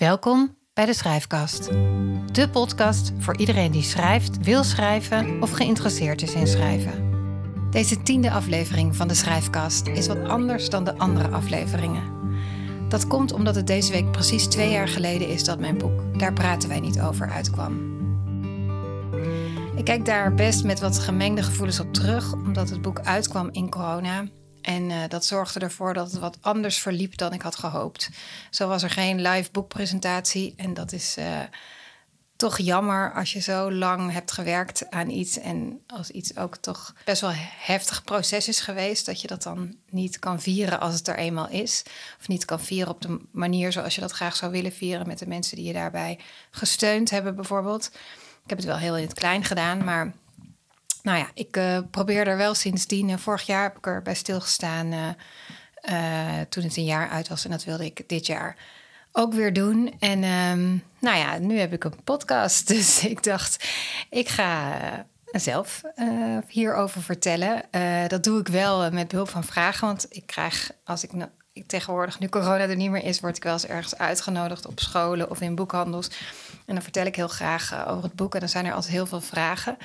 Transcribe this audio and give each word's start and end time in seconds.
Welkom 0.00 0.56
bij 0.72 0.86
de 0.86 0.94
Schrijfkast. 0.94 1.64
De 2.32 2.48
podcast 2.52 3.12
voor 3.18 3.36
iedereen 3.36 3.72
die 3.72 3.82
schrijft, 3.82 4.44
wil 4.44 4.64
schrijven 4.64 5.42
of 5.42 5.50
geïnteresseerd 5.50 6.22
is 6.22 6.34
in 6.34 6.46
schrijven. 6.46 7.10
Deze 7.70 8.02
tiende 8.02 8.30
aflevering 8.30 8.96
van 8.96 9.08
de 9.08 9.14
Schrijfkast 9.14 9.86
is 9.86 10.06
wat 10.06 10.24
anders 10.24 10.68
dan 10.68 10.84
de 10.84 10.98
andere 10.98 11.28
afleveringen. 11.28 12.02
Dat 12.88 13.06
komt 13.06 13.32
omdat 13.32 13.54
het 13.54 13.66
deze 13.66 13.92
week 13.92 14.10
precies 14.10 14.46
twee 14.46 14.70
jaar 14.70 14.88
geleden 14.88 15.28
is 15.28 15.44
dat 15.44 15.60
mijn 15.60 15.78
boek 15.78 16.18
Daar 16.18 16.32
praten 16.32 16.68
wij 16.68 16.80
niet 16.80 17.00
over 17.00 17.30
uitkwam. 17.30 17.98
Ik 19.76 19.84
kijk 19.84 20.04
daar 20.04 20.34
best 20.34 20.64
met 20.64 20.80
wat 20.80 20.98
gemengde 20.98 21.42
gevoelens 21.42 21.80
op 21.80 21.94
terug, 21.94 22.32
omdat 22.32 22.70
het 22.70 22.82
boek 22.82 23.00
uitkwam 23.00 23.48
in 23.52 23.70
corona 23.70 24.24
en 24.62 24.90
uh, 24.90 25.02
dat 25.08 25.24
zorgde 25.24 25.60
ervoor 25.60 25.94
dat 25.94 26.10
het 26.10 26.20
wat 26.20 26.38
anders 26.40 26.78
verliep 26.78 27.16
dan 27.16 27.32
ik 27.32 27.42
had 27.42 27.56
gehoopt. 27.56 28.10
Zo 28.50 28.68
was 28.68 28.82
er 28.82 28.90
geen 28.90 29.20
live 29.20 29.50
boekpresentatie. 29.50 30.54
En 30.56 30.74
dat 30.74 30.92
is 30.92 31.16
uh, 31.18 31.40
toch 32.36 32.58
jammer 32.58 33.12
als 33.12 33.32
je 33.32 33.40
zo 33.40 33.72
lang 33.72 34.12
hebt 34.12 34.32
gewerkt 34.32 34.90
aan 34.90 35.10
iets. 35.10 35.38
En 35.38 35.80
als 35.86 36.10
iets 36.10 36.36
ook 36.36 36.56
toch 36.56 36.94
best 37.04 37.20
wel 37.20 37.32
heftig 37.34 38.04
proces 38.04 38.48
is 38.48 38.60
geweest. 38.60 39.06
Dat 39.06 39.20
je 39.20 39.26
dat 39.26 39.42
dan 39.42 39.76
niet 39.90 40.18
kan 40.18 40.40
vieren 40.40 40.80
als 40.80 40.94
het 40.94 41.08
er 41.08 41.16
eenmaal 41.16 41.48
is. 41.48 41.82
Of 42.20 42.28
niet 42.28 42.44
kan 42.44 42.60
vieren 42.60 42.92
op 42.92 43.02
de 43.02 43.20
manier 43.32 43.72
zoals 43.72 43.94
je 43.94 44.00
dat 44.00 44.12
graag 44.12 44.36
zou 44.36 44.52
willen 44.52 44.72
vieren. 44.72 45.06
Met 45.06 45.18
de 45.18 45.26
mensen 45.26 45.56
die 45.56 45.66
je 45.66 45.72
daarbij 45.72 46.18
gesteund 46.50 47.10
hebben, 47.10 47.34
bijvoorbeeld. 47.34 47.90
Ik 48.44 48.56
heb 48.56 48.58
het 48.58 48.66
wel 48.66 48.76
heel 48.76 48.96
in 48.96 49.02
het 49.02 49.14
klein 49.14 49.44
gedaan, 49.44 49.84
maar 49.84 50.12
nou 51.02 51.18
ja, 51.18 51.30
ik 51.34 51.56
uh, 51.56 51.78
probeer 51.90 52.26
er 52.26 52.36
wel 52.36 52.54
sindsdien. 52.54 53.08
Uh, 53.08 53.16
vorig 53.16 53.42
jaar 53.42 53.62
heb 53.62 53.76
ik 53.76 53.86
er 53.86 54.02
bij 54.02 54.14
stilgestaan 54.14 54.86
uh, 54.92 56.40
toen 56.48 56.62
het 56.62 56.76
een 56.76 56.84
jaar 56.84 57.08
uit 57.08 57.28
was. 57.28 57.44
En 57.44 57.50
dat 57.50 57.64
wilde 57.64 57.84
ik 57.84 58.08
dit 58.08 58.26
jaar 58.26 58.56
ook 59.12 59.32
weer 59.32 59.52
doen. 59.52 59.94
En 59.98 60.24
um, 60.24 60.82
nou 60.98 61.16
ja, 61.16 61.38
nu 61.38 61.58
heb 61.58 61.72
ik 61.72 61.84
een 61.84 62.02
podcast. 62.04 62.68
Dus 62.74 63.04
ik 63.04 63.22
dacht, 63.22 63.68
ik 64.10 64.28
ga 64.28 64.76
zelf 65.24 65.82
hierover 66.48 67.02
vertellen. 67.02 67.62
dat 68.08 68.24
doe 68.24 68.40
ik 68.40 68.48
wel 68.48 68.90
met 68.90 69.08
behulp 69.08 69.28
van 69.28 69.44
vragen. 69.44 69.86
Want 69.86 70.06
ik 70.08 70.26
krijg, 70.26 70.70
als 70.84 71.04
ik 71.04 71.10
tegenwoordig, 71.66 72.18
nu 72.18 72.28
corona 72.28 72.58
er 72.58 72.76
niet 72.76 72.90
meer 72.90 73.04
is, 73.04 73.20
word 73.20 73.36
ik 73.36 73.42
wel 73.42 73.52
eens 73.52 73.66
ergens 73.66 73.98
uitgenodigd 73.98 74.66
op 74.66 74.80
scholen 74.80 75.30
of 75.30 75.40
in 75.40 75.54
boekhandels. 75.54 76.10
En 76.70 76.76
dan 76.76 76.84
vertel 76.84 77.06
ik 77.06 77.16
heel 77.16 77.28
graag 77.28 77.72
uh, 77.72 77.88
over 77.88 78.02
het 78.02 78.14
boek. 78.14 78.34
En 78.34 78.40
dan 78.40 78.48
zijn 78.48 78.66
er 78.66 78.72
altijd 78.72 78.92
heel 78.92 79.06
veel 79.06 79.20
vragen. 79.20 79.76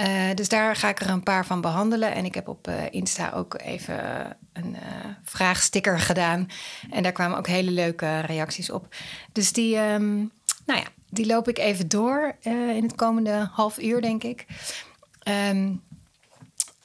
Uh, 0.00 0.34
dus 0.34 0.48
daar 0.48 0.76
ga 0.76 0.88
ik 0.88 1.00
er 1.00 1.08
een 1.08 1.22
paar 1.22 1.46
van 1.46 1.60
behandelen. 1.60 2.14
En 2.14 2.24
ik 2.24 2.34
heb 2.34 2.48
op 2.48 2.68
uh, 2.68 2.74
Insta 2.90 3.30
ook 3.30 3.60
even 3.60 4.36
een 4.52 4.76
vraagsticker 5.24 6.00
gedaan. 6.00 6.48
En 6.90 7.02
daar 7.02 7.12
kwamen 7.12 7.38
ook 7.38 7.46
hele 7.46 7.70
leuke 7.70 8.20
reacties 8.20 8.70
op. 8.70 8.94
Dus 9.32 9.52
die, 9.52 9.76
um, 9.76 10.30
nou 10.66 10.80
ja, 10.80 10.86
die 11.08 11.26
loop 11.26 11.48
ik 11.48 11.58
even 11.58 11.88
door 11.88 12.36
in 12.42 12.82
het 12.82 12.94
komende 12.94 13.48
half 13.52 13.78
uur, 13.78 14.00
denk 14.00 14.22
ik. 14.22 14.46
Um, 15.50 15.82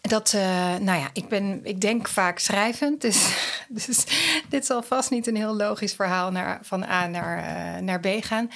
dat, 0.09 0.33
uh, 0.33 0.41
nou 0.75 0.99
ja, 0.99 1.09
ik, 1.13 1.27
ben, 1.27 1.59
ik 1.63 1.81
denk 1.81 2.07
vaak 2.07 2.39
schrijvend. 2.39 3.01
Dus, 3.01 3.35
dus 3.85 4.03
dit 4.49 4.65
zal 4.65 4.83
vast 4.83 5.09
niet 5.09 5.27
een 5.27 5.35
heel 5.35 5.55
logisch 5.55 5.93
verhaal 5.93 6.31
naar, 6.31 6.59
van 6.61 6.83
A 6.83 7.07
naar, 7.07 7.37
uh, 7.37 7.81
naar 7.81 7.99
B 7.99 8.07
gaan. 8.19 8.49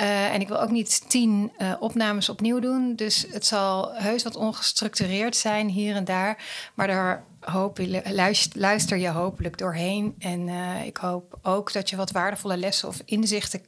Uh, 0.00 0.34
en 0.34 0.40
ik 0.40 0.48
wil 0.48 0.60
ook 0.60 0.70
niet 0.70 1.10
tien 1.10 1.52
opnames 1.80 2.28
opnieuw 2.28 2.58
doen. 2.58 2.96
Dus 2.96 3.26
het 3.30 3.46
zal 3.46 3.94
heus 3.94 4.22
wat 4.22 4.36
ongestructureerd 4.36 5.36
zijn 5.36 5.68
hier 5.68 5.96
en 5.96 6.04
daar. 6.04 6.44
Maar 6.74 6.86
daar 6.86 7.24
hoop, 7.40 7.78
luister, 8.04 8.60
luister 8.60 8.98
je 8.98 9.08
hopelijk 9.08 9.58
doorheen. 9.58 10.14
En 10.18 10.48
ik 10.84 10.96
hoop 10.96 11.38
ook 11.42 11.72
dat 11.72 11.90
je 11.90 11.96
wat 11.96 12.10
waardevolle 12.10 12.56
lessen 12.56 12.88
of 12.88 13.02
inzichten 13.04 13.60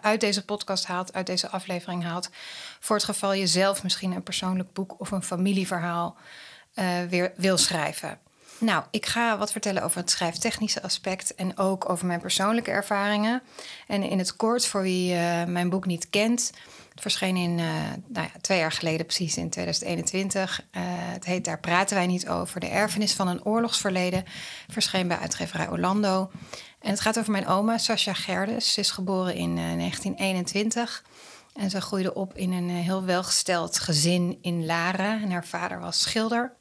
uit 0.00 0.20
deze 0.20 0.44
podcast 0.44 0.86
haalt, 0.86 1.12
uit 1.12 1.26
deze 1.26 1.48
aflevering 1.48 2.04
haalt. 2.04 2.30
Voor 2.80 2.96
het 2.96 3.04
geval 3.04 3.32
je 3.32 3.46
zelf 3.46 3.82
misschien 3.82 4.12
een 4.12 4.22
persoonlijk 4.22 4.72
boek 4.72 5.00
of 5.00 5.10
een 5.10 5.22
familieverhaal 5.22 6.16
uh, 6.74 7.02
weer 7.08 7.32
wil 7.36 7.56
schrijven. 7.56 8.18
Nou, 8.58 8.84
ik 8.90 9.06
ga 9.06 9.38
wat 9.38 9.52
vertellen 9.52 9.82
over 9.82 9.98
het 9.98 10.10
schrijftechnische 10.10 10.82
aspect 10.82 11.34
en 11.34 11.58
ook 11.58 11.88
over 11.88 12.06
mijn 12.06 12.20
persoonlijke 12.20 12.70
ervaringen. 12.70 13.42
En 13.86 14.02
in 14.02 14.18
het 14.18 14.36
kort, 14.36 14.66
voor 14.66 14.82
wie 14.82 15.12
uh, 15.12 15.44
mijn 15.44 15.68
boek 15.68 15.86
niet 15.86 16.10
kent, 16.10 16.50
het 16.90 17.00
verscheen 17.00 17.36
in, 17.36 17.58
uh, 17.58 17.66
nou 18.06 18.26
ja, 18.26 18.40
twee 18.40 18.58
jaar 18.58 18.72
geleden, 18.72 19.06
precies 19.06 19.36
in 19.36 19.50
2021. 19.50 20.60
Uh, 20.60 20.82
het 20.86 21.24
heet 21.24 21.44
Daar 21.44 21.60
praten 21.60 21.96
wij 21.96 22.06
niet 22.06 22.28
over. 22.28 22.60
De 22.60 22.66
erfenis 22.66 23.12
van 23.12 23.28
een 23.28 23.44
oorlogsverleden. 23.44 24.24
Verscheen 24.68 25.08
bij 25.08 25.18
uitgeverij 25.18 25.68
Orlando. 25.68 26.30
En 26.80 26.90
het 26.90 27.00
gaat 27.00 27.18
over 27.18 27.32
mijn 27.32 27.46
oma, 27.46 27.78
Sascha 27.78 28.12
Gerdes. 28.12 28.72
Ze 28.72 28.80
is 28.80 28.90
geboren 28.90 29.34
in 29.34 29.54
1921. 29.54 31.04
En 31.54 31.70
ze 31.70 31.80
groeide 31.80 32.14
op 32.14 32.36
in 32.36 32.52
een 32.52 32.70
heel 32.70 33.04
welgesteld 33.04 33.78
gezin 33.78 34.38
in 34.42 34.66
Laren. 34.66 35.22
En 35.22 35.30
haar 35.30 35.46
vader 35.46 35.80
was 35.80 36.00
schilder. 36.00 36.52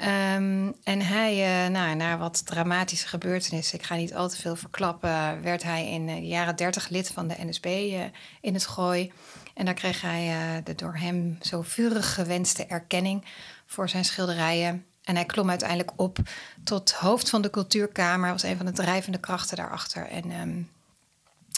Um, 0.00 0.74
en 0.84 1.02
hij, 1.02 1.64
uh, 1.64 1.70
nou, 1.72 1.94
na 1.94 2.18
wat 2.18 2.46
dramatische 2.46 3.08
gebeurtenissen, 3.08 3.78
ik 3.78 3.84
ga 3.84 3.94
niet 3.94 4.14
al 4.14 4.28
te 4.28 4.36
veel 4.36 4.56
verklappen, 4.56 5.42
werd 5.42 5.62
hij 5.62 5.90
in 5.90 6.06
de 6.06 6.26
jaren 6.26 6.56
dertig 6.56 6.88
lid 6.88 7.10
van 7.10 7.28
de 7.28 7.36
NSB 7.38 7.66
uh, 7.66 8.02
in 8.40 8.54
het 8.54 8.66
Gooi. 8.66 9.12
En 9.54 9.64
daar 9.64 9.74
kreeg 9.74 10.00
hij 10.00 10.62
de 10.64 10.74
door 10.74 10.96
hem 10.96 11.38
zo 11.40 11.62
vurig 11.62 12.14
gewenste 12.14 12.66
erkenning 12.66 13.24
voor 13.66 13.88
zijn 13.88 14.04
schilderijen. 14.04 14.84
En 15.04 15.14
hij 15.14 15.24
klom 15.24 15.48
uiteindelijk 15.48 15.92
op 15.96 16.18
tot 16.64 16.92
hoofd 16.92 17.30
van 17.30 17.42
de 17.42 17.50
cultuurkamer, 17.50 18.30
was 18.30 18.42
een 18.42 18.56
van 18.56 18.66
de 18.66 18.72
drijvende 18.72 19.20
krachten 19.20 19.56
daarachter. 19.56 20.06
En 20.06 20.30
um, 20.30 20.70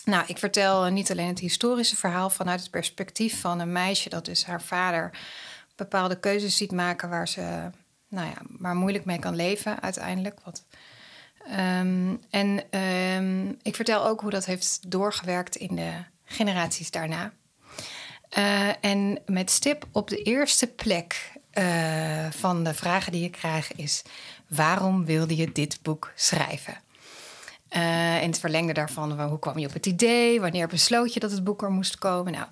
nou, 0.05 0.25
ik 0.27 0.39
vertel 0.39 0.91
niet 0.91 1.11
alleen 1.11 1.29
het 1.29 1.39
historische 1.39 1.97
verhaal 1.97 2.31
vanuit 2.31 2.61
het 2.61 2.71
perspectief 2.71 3.41
van 3.41 3.61
een 3.61 3.73
meisje 3.73 4.09
dat 4.09 4.25
dus 4.25 4.45
haar 4.45 4.63
vader 4.63 5.11
bepaalde 5.77 6.21
keuzes 6.21 6.57
ziet 6.57 6.73
maken 6.73 7.09
waar 7.09 7.29
ze 7.29 7.71
nou 8.13 8.27
ja, 8.27 8.37
maar 8.59 8.75
moeilijk 8.75 9.05
mee 9.05 9.19
kan 9.19 9.37
leven 9.37 9.83
uiteindelijk. 9.83 10.41
Wat, 10.45 10.65
um, 11.51 12.21
en 12.31 12.79
um, 12.81 13.59
ik 13.63 13.77
vertel 13.77 14.07
ook 14.07 14.21
hoe 14.21 14.31
dat 14.31 14.45
heeft 14.45 14.91
doorgewerkt 14.91 15.57
in 15.57 15.77
de 15.77 15.93
generaties 16.25 16.91
daarna. 16.91 17.33
Uh, 18.39 18.69
en 18.81 19.21
met 19.27 19.51
stip 19.51 19.87
op 19.93 20.09
de 20.09 20.23
eerste 20.23 20.67
plek 20.67 21.33
uh, 21.59 22.31
van 22.31 22.65
de 22.65 22.75
vragen 22.75 23.13
die 23.13 23.25
ik 23.25 23.33
krijg 23.33 23.73
is: 23.73 24.03
waarom 24.49 25.05
wilde 25.05 25.37
je 25.37 25.53
dit 25.53 25.79
boek 25.83 26.13
schrijven? 26.15 26.75
Uh, 27.77 28.23
in 28.23 28.29
het 28.29 28.39
verlengde 28.39 28.73
daarvan, 28.73 29.21
hoe 29.21 29.39
kwam 29.39 29.59
je 29.59 29.67
op 29.67 29.73
het 29.73 29.87
idee? 29.87 30.41
Wanneer 30.41 30.69
besloot 30.69 31.15
je 31.15 31.21
dat 31.21 31.31
het 31.31 31.45
boek 31.45 31.63
er 31.63 31.71
moest 31.71 31.99
komen? 31.99 32.33
Nou, 32.33 32.47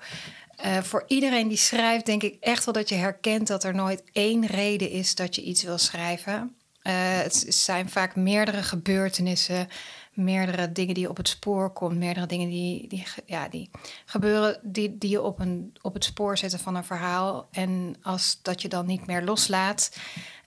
uh, 0.64 0.78
voor 0.78 1.04
iedereen 1.06 1.48
die 1.48 1.56
schrijft, 1.56 2.06
denk 2.06 2.22
ik 2.22 2.36
echt 2.40 2.64
wel 2.64 2.74
dat 2.74 2.88
je 2.88 2.94
herkent 2.94 3.46
dat 3.46 3.64
er 3.64 3.74
nooit 3.74 4.02
één 4.12 4.46
reden 4.46 4.90
is 4.90 5.14
dat 5.14 5.34
je 5.34 5.42
iets 5.42 5.62
wil 5.62 5.78
schrijven. 5.78 6.54
Uh, 6.82 6.92
het 6.96 7.44
zijn 7.48 7.88
vaak 7.88 8.16
meerdere 8.16 8.62
gebeurtenissen, 8.62 9.68
meerdere 10.12 10.72
dingen 10.72 10.94
die 10.94 11.02
je 11.02 11.10
op 11.10 11.16
het 11.16 11.28
spoor 11.28 11.72
komt, 11.72 11.98
meerdere 11.98 12.26
dingen 12.26 12.48
die, 12.48 12.88
die, 12.88 13.06
ja, 13.26 13.48
die 13.48 13.70
gebeuren, 14.04 14.60
die, 14.62 14.98
die 14.98 15.10
je 15.10 15.22
op, 15.22 15.38
een, 15.38 15.76
op 15.82 15.94
het 15.94 16.04
spoor 16.04 16.38
zetten 16.38 16.58
van 16.58 16.74
een 16.74 16.84
verhaal. 16.84 17.48
En 17.50 17.96
als 18.02 18.38
dat 18.42 18.62
je 18.62 18.68
dan 18.68 18.86
niet 18.86 19.06
meer 19.06 19.22
loslaat, 19.22 19.96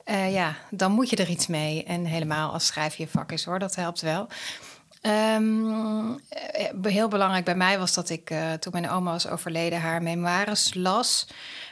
uh, 0.06 0.34
ja, 0.34 0.56
dan 0.70 0.92
moet 0.92 1.10
je 1.10 1.16
er 1.16 1.30
iets 1.30 1.48
mee. 1.48 1.84
En 1.84 2.06
helemaal 2.06 2.54
als 2.54 2.66
schrijf 2.66 2.96
je 2.96 3.08
vak 3.08 3.32
is 3.32 3.44
hoor, 3.44 3.60
dat 3.60 3.76
helpt 3.76 4.02
wel. 4.02 4.28
Um, 5.06 6.20
heel 6.82 7.08
belangrijk 7.08 7.46
bij 7.46 7.56
mij 7.56 7.80
was 7.80 7.94
dat 7.94 8.10
ik, 8.10 8.30
uh, 8.30 8.54
toen 8.54 8.72
mijn 8.72 8.90
oma 8.90 9.12
was 9.12 9.28
overleden, 9.28 9.82
haar 9.82 10.02
memoires 10.02 10.74
las. 10.74 11.28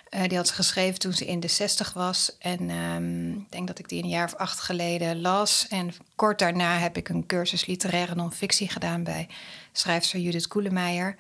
Uh, 0.10 0.24
die 0.28 0.38
had 0.38 0.48
ze 0.48 0.54
geschreven 0.54 1.00
toen 1.00 1.14
ze 1.14 1.26
in 1.26 1.40
de 1.40 1.48
zestig 1.48 1.94
was. 1.94 2.38
En 2.40 2.70
um, 2.70 3.32
ik 3.36 3.52
denk 3.52 3.68
dat 3.68 3.80
ik 3.80 3.90
die 3.90 4.04
een 4.04 4.10
jaar 4.10 4.26
of 4.26 4.36
acht 4.36 4.60
geleden 4.60 5.22
las. 5.22 5.68
En 5.70 5.94
kort 6.16 6.40
daarna 6.40 6.78
heb 6.78 6.98
ik 6.98 7.10
een 7.10 7.26
cursus 7.26 7.66
literaire 7.66 8.16
non-fictie 8.16 8.70
gedaan 8.70 9.04
bij 9.04 9.28
schrijfster 9.72 10.20
Judith 10.20 10.48
Koelemeijer. 10.48 11.16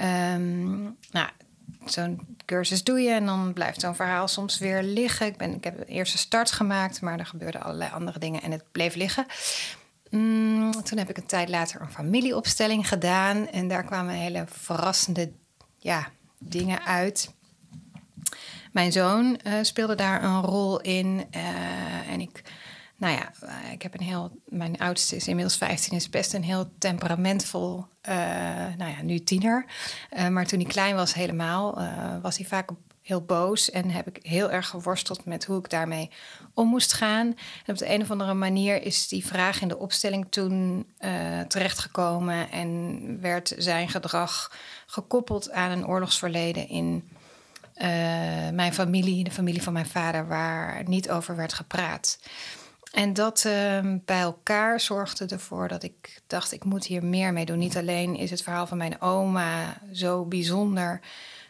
Um, 0.00 0.96
nou, 1.10 1.28
zo'n 1.84 2.36
cursus 2.44 2.84
doe 2.84 3.00
je 3.00 3.10
en 3.10 3.26
dan 3.26 3.52
blijft 3.52 3.80
zo'n 3.80 3.94
verhaal 3.94 4.28
soms 4.28 4.58
weer 4.58 4.82
liggen. 4.82 5.26
Ik, 5.26 5.36
ben, 5.36 5.54
ik 5.54 5.64
heb 5.64 5.80
een 5.80 5.86
eerste 5.86 6.18
start 6.18 6.50
gemaakt, 6.50 7.00
maar 7.00 7.18
er 7.18 7.26
gebeurden 7.26 7.62
allerlei 7.62 7.90
andere 7.92 8.18
dingen 8.18 8.42
en 8.42 8.50
het 8.50 8.64
bleef 8.72 8.94
liggen. 8.94 9.26
Mm, 10.10 10.82
toen 10.82 10.98
heb 10.98 11.10
ik 11.10 11.16
een 11.16 11.26
tijd 11.26 11.48
later 11.48 11.80
een 11.80 11.90
familieopstelling 11.90 12.88
gedaan. 12.88 13.48
En 13.48 13.68
daar 13.68 13.84
kwamen 13.84 14.14
hele 14.14 14.44
verrassende 14.46 15.32
ja, 15.78 16.08
dingen 16.38 16.84
uit. 16.84 17.36
Mijn 18.72 18.92
zoon 18.92 19.40
uh, 19.46 19.52
speelde 19.62 19.94
daar 19.94 20.24
een 20.24 20.40
rol 20.40 20.80
in. 20.80 21.24
Uh, 21.36 22.10
en 22.10 22.20
ik, 22.20 22.42
nou 22.96 23.14
ja, 23.14 23.32
uh, 23.44 23.72
ik 23.72 23.82
heb 23.82 23.94
een 23.94 24.06
heel. 24.06 24.40
Mijn 24.44 24.78
oudste 24.78 25.16
is 25.16 25.28
inmiddels 25.28 25.56
15, 25.56 25.96
is 25.96 26.08
best 26.08 26.34
een 26.34 26.42
heel 26.42 26.70
temperamentvol, 26.78 27.84
nou 28.76 28.90
ja, 28.90 29.02
nu 29.02 29.18
tiener. 29.18 29.64
maar 30.30 30.46
toen 30.46 30.60
hij 30.60 30.68
klein 30.68 30.94
was, 30.94 31.14
helemaal, 31.14 31.78
was 32.22 32.36
hij 32.36 32.46
vaak 32.46 32.70
heel 33.08 33.22
boos 33.22 33.70
en 33.70 33.90
heb 33.90 34.06
ik 34.06 34.18
heel 34.22 34.50
erg 34.50 34.68
geworsteld 34.68 35.24
met 35.24 35.44
hoe 35.44 35.58
ik 35.58 35.70
daarmee 35.70 36.10
om 36.54 36.68
moest 36.68 36.92
gaan. 36.92 37.34
Op 37.66 37.78
de 37.78 37.90
een 37.90 38.02
of 38.02 38.10
andere 38.10 38.34
manier 38.34 38.82
is 38.82 39.08
die 39.08 39.26
vraag 39.26 39.60
in 39.60 39.68
de 39.68 39.78
opstelling 39.78 40.26
toen 40.30 40.86
uh, 41.00 41.40
terechtgekomen 41.40 42.50
en 42.50 43.18
werd 43.20 43.54
zijn 43.58 43.88
gedrag 43.88 44.52
gekoppeld 44.86 45.50
aan 45.50 45.70
een 45.70 45.86
oorlogsverleden 45.86 46.68
in 46.68 47.08
uh, 47.74 47.84
mijn 48.52 48.72
familie, 48.72 49.24
de 49.24 49.30
familie 49.30 49.62
van 49.62 49.72
mijn 49.72 49.86
vader, 49.86 50.28
waar 50.28 50.82
niet 50.86 51.10
over 51.10 51.36
werd 51.36 51.52
gepraat. 51.52 52.18
En 52.92 53.12
dat 53.12 53.44
uh, 53.46 53.80
bij 54.04 54.20
elkaar 54.20 54.80
zorgde 54.80 55.26
ervoor 55.26 55.68
dat 55.68 55.82
ik 55.82 56.20
dacht, 56.26 56.52
ik 56.52 56.64
moet 56.64 56.86
hier 56.86 57.04
meer 57.04 57.32
mee 57.32 57.44
doen. 57.44 57.58
Niet 57.58 57.76
alleen 57.76 58.16
is 58.16 58.30
het 58.30 58.42
verhaal 58.42 58.66
van 58.66 58.78
mijn 58.78 59.00
oma 59.00 59.80
zo 59.92 60.24
bijzonder 60.24 61.00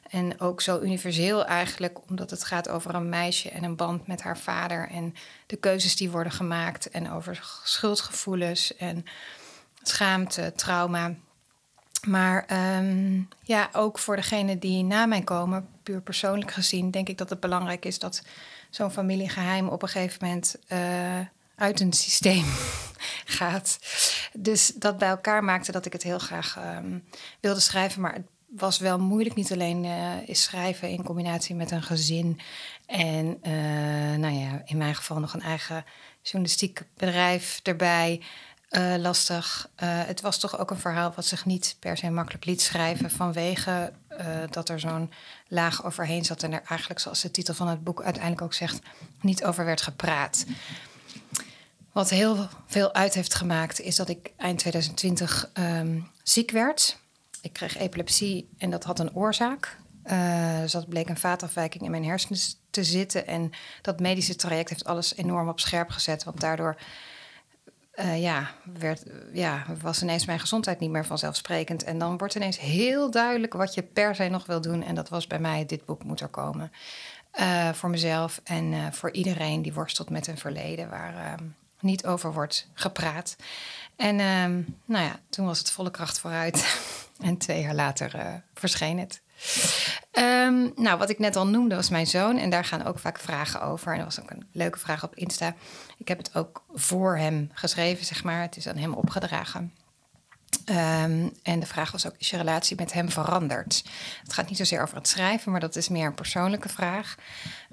en 0.08 0.40
ook 0.40 0.60
zo 0.60 0.80
universeel 0.80 1.44
eigenlijk, 1.44 1.98
omdat 2.08 2.30
het 2.30 2.44
gaat 2.44 2.68
over 2.68 2.94
een 2.94 3.08
meisje 3.08 3.50
en 3.50 3.64
een 3.64 3.76
band 3.76 4.06
met 4.06 4.22
haar 4.22 4.38
vader 4.38 4.88
en 4.88 5.14
de 5.46 5.56
keuzes 5.56 5.96
die 5.96 6.10
worden 6.10 6.32
gemaakt 6.32 6.90
en 6.90 7.10
over 7.10 7.60
schuldgevoelens 7.64 8.76
en 8.76 9.04
schaamte, 9.82 10.52
trauma. 10.56 11.14
Maar 12.06 12.46
um, 12.78 13.28
ja, 13.42 13.68
ook 13.72 13.98
voor 13.98 14.16
degenen 14.16 14.58
die 14.58 14.84
na 14.84 15.06
mij 15.06 15.22
komen, 15.22 15.68
puur 15.82 16.00
persoonlijk 16.00 16.50
gezien, 16.50 16.90
denk 16.90 17.08
ik 17.08 17.18
dat 17.18 17.30
het 17.30 17.40
belangrijk 17.40 17.84
is 17.84 17.98
dat 17.98 18.22
zo'n 18.70 18.90
familiegeheim 18.90 19.68
op 19.68 19.82
een 19.82 19.88
gegeven 19.88 20.18
moment 20.26 20.56
uh, 20.72 21.18
uit 21.56 21.80
een 21.80 21.92
systeem 21.92 22.44
gaat. 23.38 23.78
Dus 24.32 24.72
dat 24.74 24.98
bij 24.98 25.08
elkaar 25.08 25.44
maakte 25.44 25.72
dat 25.72 25.86
ik 25.86 25.92
het 25.92 26.02
heel 26.02 26.18
graag 26.18 26.58
um, 26.76 27.04
wilde 27.40 27.60
schrijven. 27.60 28.00
Maar 28.00 28.14
het 28.14 28.26
was 28.48 28.78
wel 28.78 28.98
moeilijk. 28.98 29.34
Niet 29.34 29.52
alleen 29.52 29.84
uh, 29.84 30.28
is 30.28 30.42
schrijven 30.42 30.90
in 30.90 31.02
combinatie 31.02 31.54
met 31.54 31.70
een 31.70 31.82
gezin. 31.82 32.40
En 32.86 33.26
uh, 33.46 33.52
nou 34.18 34.34
ja, 34.34 34.62
in 34.64 34.76
mijn 34.76 34.94
geval 34.94 35.18
nog 35.18 35.34
een 35.34 35.42
eigen 35.42 35.84
journalistiek 36.22 36.82
bedrijf 36.96 37.60
erbij. 37.62 38.22
Uh, 38.70 38.94
lastig. 38.96 39.70
het 39.80 40.20
was 40.20 40.38
toch 40.38 40.58
ook 40.58 40.70
een 40.70 40.78
verhaal 40.78 41.12
wat 41.16 41.26
zich 41.26 41.44
niet 41.44 41.76
per 41.78 41.96
se 41.96 42.10
makkelijk 42.10 42.44
liet 42.44 42.60
schrijven 42.60 43.10
vanwege 43.10 43.92
dat 44.50 44.68
er 44.68 44.80
zo'n 44.80 45.12
laag 45.48 45.84
overheen 45.84 46.24
zat 46.24 46.42
en 46.42 46.52
er 46.52 46.62
eigenlijk, 46.64 47.00
zoals 47.00 47.20
de 47.20 47.30
titel 47.30 47.54
van 47.54 47.68
het 47.68 47.84
boek 47.84 48.02
uiteindelijk 48.02 48.42
ook 48.42 48.54
zegt, 48.54 48.78
niet 49.20 49.44
over 49.44 49.64
werd 49.64 49.82
gepraat. 49.82 50.44
Wat 51.92 52.10
heel 52.10 52.48
veel 52.66 52.94
uit 52.94 53.14
heeft 53.14 53.34
gemaakt 53.34 53.80
is 53.80 53.96
dat 53.96 54.08
ik 54.08 54.32
eind 54.36 54.58
2020 54.58 55.50
um, 55.54 56.10
ziek 56.22 56.50
werd. 56.50 56.98
Ik 57.48 57.54
kreeg 57.54 57.78
epilepsie 57.78 58.48
en 58.58 58.70
dat 58.70 58.84
had 58.84 58.98
een 58.98 59.14
oorzaak. 59.14 59.78
Uh, 60.04 60.60
dus 60.60 60.72
dat 60.72 60.88
bleek 60.88 61.08
een 61.08 61.16
vaatafwijking 61.16 61.84
in 61.84 61.90
mijn 61.90 62.04
hersenen 62.04 62.40
te 62.70 62.84
zitten. 62.84 63.26
En 63.26 63.50
dat 63.82 64.00
medische 64.00 64.36
traject 64.36 64.68
heeft 64.68 64.84
alles 64.84 65.16
enorm 65.16 65.48
op 65.48 65.60
scherp 65.60 65.90
gezet. 65.90 66.24
Want 66.24 66.40
daardoor 66.40 66.76
uh, 67.94 68.20
ja, 68.20 68.50
werd, 68.78 69.02
ja, 69.32 69.64
was 69.82 70.02
ineens 70.02 70.26
mijn 70.26 70.40
gezondheid 70.40 70.80
niet 70.80 70.90
meer 70.90 71.06
vanzelfsprekend. 71.06 71.84
En 71.84 71.98
dan 71.98 72.18
wordt 72.18 72.34
ineens 72.34 72.58
heel 72.58 73.10
duidelijk 73.10 73.52
wat 73.52 73.74
je 73.74 73.82
per 73.82 74.14
se 74.14 74.28
nog 74.28 74.46
wil 74.46 74.60
doen. 74.60 74.82
En 74.82 74.94
dat 74.94 75.08
was 75.08 75.26
bij 75.26 75.40
mij, 75.40 75.66
dit 75.66 75.84
boek 75.84 76.04
moet 76.04 76.20
er 76.20 76.28
komen. 76.28 76.72
Uh, 77.40 77.72
voor 77.72 77.90
mezelf 77.90 78.40
en 78.44 78.92
voor 78.92 79.10
iedereen 79.10 79.62
die 79.62 79.72
worstelt 79.72 80.10
met 80.10 80.26
een 80.26 80.38
verleden 80.38 80.90
waar 80.90 81.14
ehm, 81.16 81.44
niet 81.80 82.06
over 82.06 82.32
wordt 82.32 82.68
gepraat. 82.74 83.36
En 83.96 84.20
ehm, 84.20 84.60
nou 84.84 85.04
ja, 85.04 85.20
toen 85.30 85.46
was 85.46 85.58
het 85.58 85.70
volle 85.70 85.90
kracht 85.90 86.18
vooruit. 86.18 86.56
en 87.18 87.36
twee 87.36 87.62
jaar 87.62 87.74
later 87.74 88.14
uh, 88.16 88.34
verscheen 88.54 88.98
het. 88.98 89.22
Um, 90.12 90.72
nou, 90.74 90.98
wat 90.98 91.10
ik 91.10 91.18
net 91.18 91.36
al 91.36 91.46
noemde 91.46 91.74
was 91.74 91.88
mijn 91.88 92.06
zoon. 92.06 92.38
En 92.38 92.50
daar 92.50 92.64
gaan 92.64 92.84
ook 92.84 92.98
vaak 92.98 93.18
vragen 93.18 93.62
over. 93.62 93.92
En 93.92 93.98
dat 93.98 94.14
was 94.14 94.20
ook 94.20 94.30
een 94.30 94.48
leuke 94.52 94.78
vraag 94.78 95.04
op 95.04 95.14
Insta. 95.14 95.54
Ik 95.98 96.08
heb 96.08 96.18
het 96.18 96.34
ook 96.34 96.64
voor 96.72 97.16
hem 97.16 97.50
geschreven, 97.52 98.04
zeg 98.04 98.24
maar. 98.24 98.42
Het 98.42 98.56
is 98.56 98.68
aan 98.68 98.76
hem 98.76 98.94
opgedragen. 98.94 99.74
Um, 100.70 101.32
en 101.42 101.60
de 101.60 101.66
vraag 101.66 101.92
was 101.92 102.06
ook, 102.06 102.14
is 102.18 102.30
je 102.30 102.36
relatie 102.36 102.76
met 102.76 102.92
hem 102.92 103.10
veranderd? 103.10 103.84
Het 104.22 104.32
gaat 104.32 104.48
niet 104.48 104.56
zozeer 104.56 104.82
over 104.82 104.96
het 104.96 105.08
schrijven, 105.08 105.50
maar 105.52 105.60
dat 105.60 105.76
is 105.76 105.88
meer 105.88 106.06
een 106.06 106.14
persoonlijke 106.14 106.68
vraag. 106.68 107.14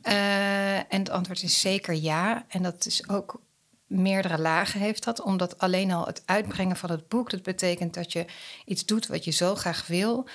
Uh, 0.04 0.78
en 0.78 0.86
het 1.00 1.10
antwoord 1.10 1.44
is 1.44 1.60
zeker 1.60 1.94
ja. 1.94 2.46
En 2.48 2.64
dat 2.64 2.86
is 2.86 3.10
ook 3.10 3.42
meerdere 3.88 4.38
lagen 4.38 4.80
heeft 4.80 5.04
dat. 5.04 5.22
Omdat 5.22 5.60
alleen 5.60 5.92
al 5.92 6.06
het 6.06 6.22
uitbrengen 6.26 6.76
van 6.76 6.92
het 6.92 7.08
boek, 7.08 7.30
dat 7.30 7.44
betekent 7.44 7.94
dat 7.94 8.12
je 8.12 8.26
iets 8.66 8.86
doet 8.86 9.08
wat 9.08 9.24
je 9.24 9.32
zo 9.32 9.56
graag 9.56 9.88
wil. 9.88 10.28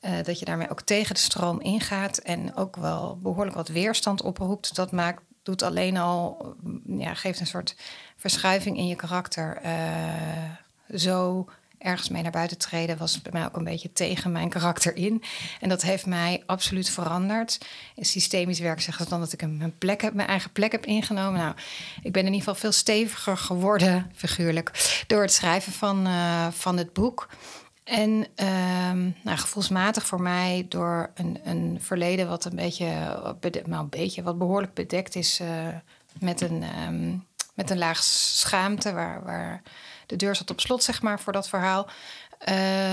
Uh, 0.00 0.22
dat 0.22 0.38
je 0.38 0.44
daarmee 0.44 0.70
ook 0.70 0.80
tegen 0.80 1.14
de 1.14 1.20
stroom 1.20 1.60
ingaat 1.60 2.18
en 2.18 2.56
ook 2.56 2.76
wel 2.76 3.18
behoorlijk 3.22 3.56
wat 3.56 3.68
weerstand 3.68 4.22
oproept. 4.22 4.74
Dat 4.74 4.92
maakt, 4.92 5.22
doet 5.42 5.62
alleen 5.62 5.96
al, 5.96 6.54
ja, 6.86 7.14
geeft 7.14 7.40
een 7.40 7.46
soort 7.46 7.76
verschuiving 8.16 8.76
in 8.76 8.86
je 8.86 8.96
karakter. 8.96 9.60
Uh, 9.64 10.98
zo 10.98 11.46
ergens 11.82 12.08
mee 12.08 12.22
naar 12.22 12.30
buiten 12.30 12.58
treden 12.58 12.98
was 12.98 13.22
bij 13.22 13.32
mij 13.32 13.44
ook 13.44 13.56
een 13.56 13.64
beetje 13.64 13.92
tegen 13.92 14.32
mijn 14.32 14.48
karakter 14.48 14.96
in. 14.96 15.22
En 15.60 15.68
dat 15.68 15.82
heeft 15.82 16.06
mij 16.06 16.42
absoluut 16.46 16.90
veranderd. 16.90 17.58
In 17.94 18.04
systemisch 18.04 18.58
werk 18.58 18.80
zeggen 18.80 19.04
ze 19.04 19.10
dan 19.10 19.20
dat 19.20 19.32
ik 19.32 19.40
mijn, 19.40 19.78
plek 19.78 20.02
heb, 20.02 20.14
mijn 20.14 20.28
eigen 20.28 20.52
plek 20.52 20.72
heb 20.72 20.86
ingenomen. 20.86 21.40
Nou, 21.40 21.54
ik 22.02 22.12
ben 22.12 22.26
in 22.26 22.32
ieder 22.32 22.38
geval 22.38 22.60
veel 22.60 22.72
steviger 22.72 23.36
geworden, 23.36 24.10
figuurlijk, 24.14 25.02
door 25.06 25.22
het 25.22 25.32
schrijven 25.32 25.72
van, 25.72 26.06
uh, 26.06 26.46
van 26.50 26.76
het 26.76 26.92
boek. 26.92 27.28
En 27.84 28.26
uh, 28.36 28.92
nou, 29.22 29.38
gevoelsmatig 29.38 30.06
voor 30.06 30.22
mij 30.22 30.66
door 30.68 31.10
een, 31.14 31.38
een 31.44 31.78
verleden 31.80 32.28
wat 32.28 32.44
een 32.44 32.56
beetje, 32.56 32.86
nou, 33.66 33.82
een 33.82 33.88
beetje 33.88 34.22
wat 34.22 34.38
behoorlijk 34.38 34.74
bedekt 34.74 35.14
is 35.14 35.40
uh, 35.40 35.48
met, 36.18 36.40
een, 36.40 36.64
um, 36.86 37.26
met 37.54 37.70
een 37.70 37.78
laag 37.78 38.02
schaamte, 38.02 38.92
waar, 38.92 39.24
waar 39.24 39.62
de 40.12 40.18
deur 40.18 40.36
zat 40.36 40.50
op 40.50 40.60
slot, 40.60 40.82
zeg 40.82 41.02
maar, 41.02 41.20
voor 41.20 41.32
dat 41.32 41.48
verhaal. 41.48 41.88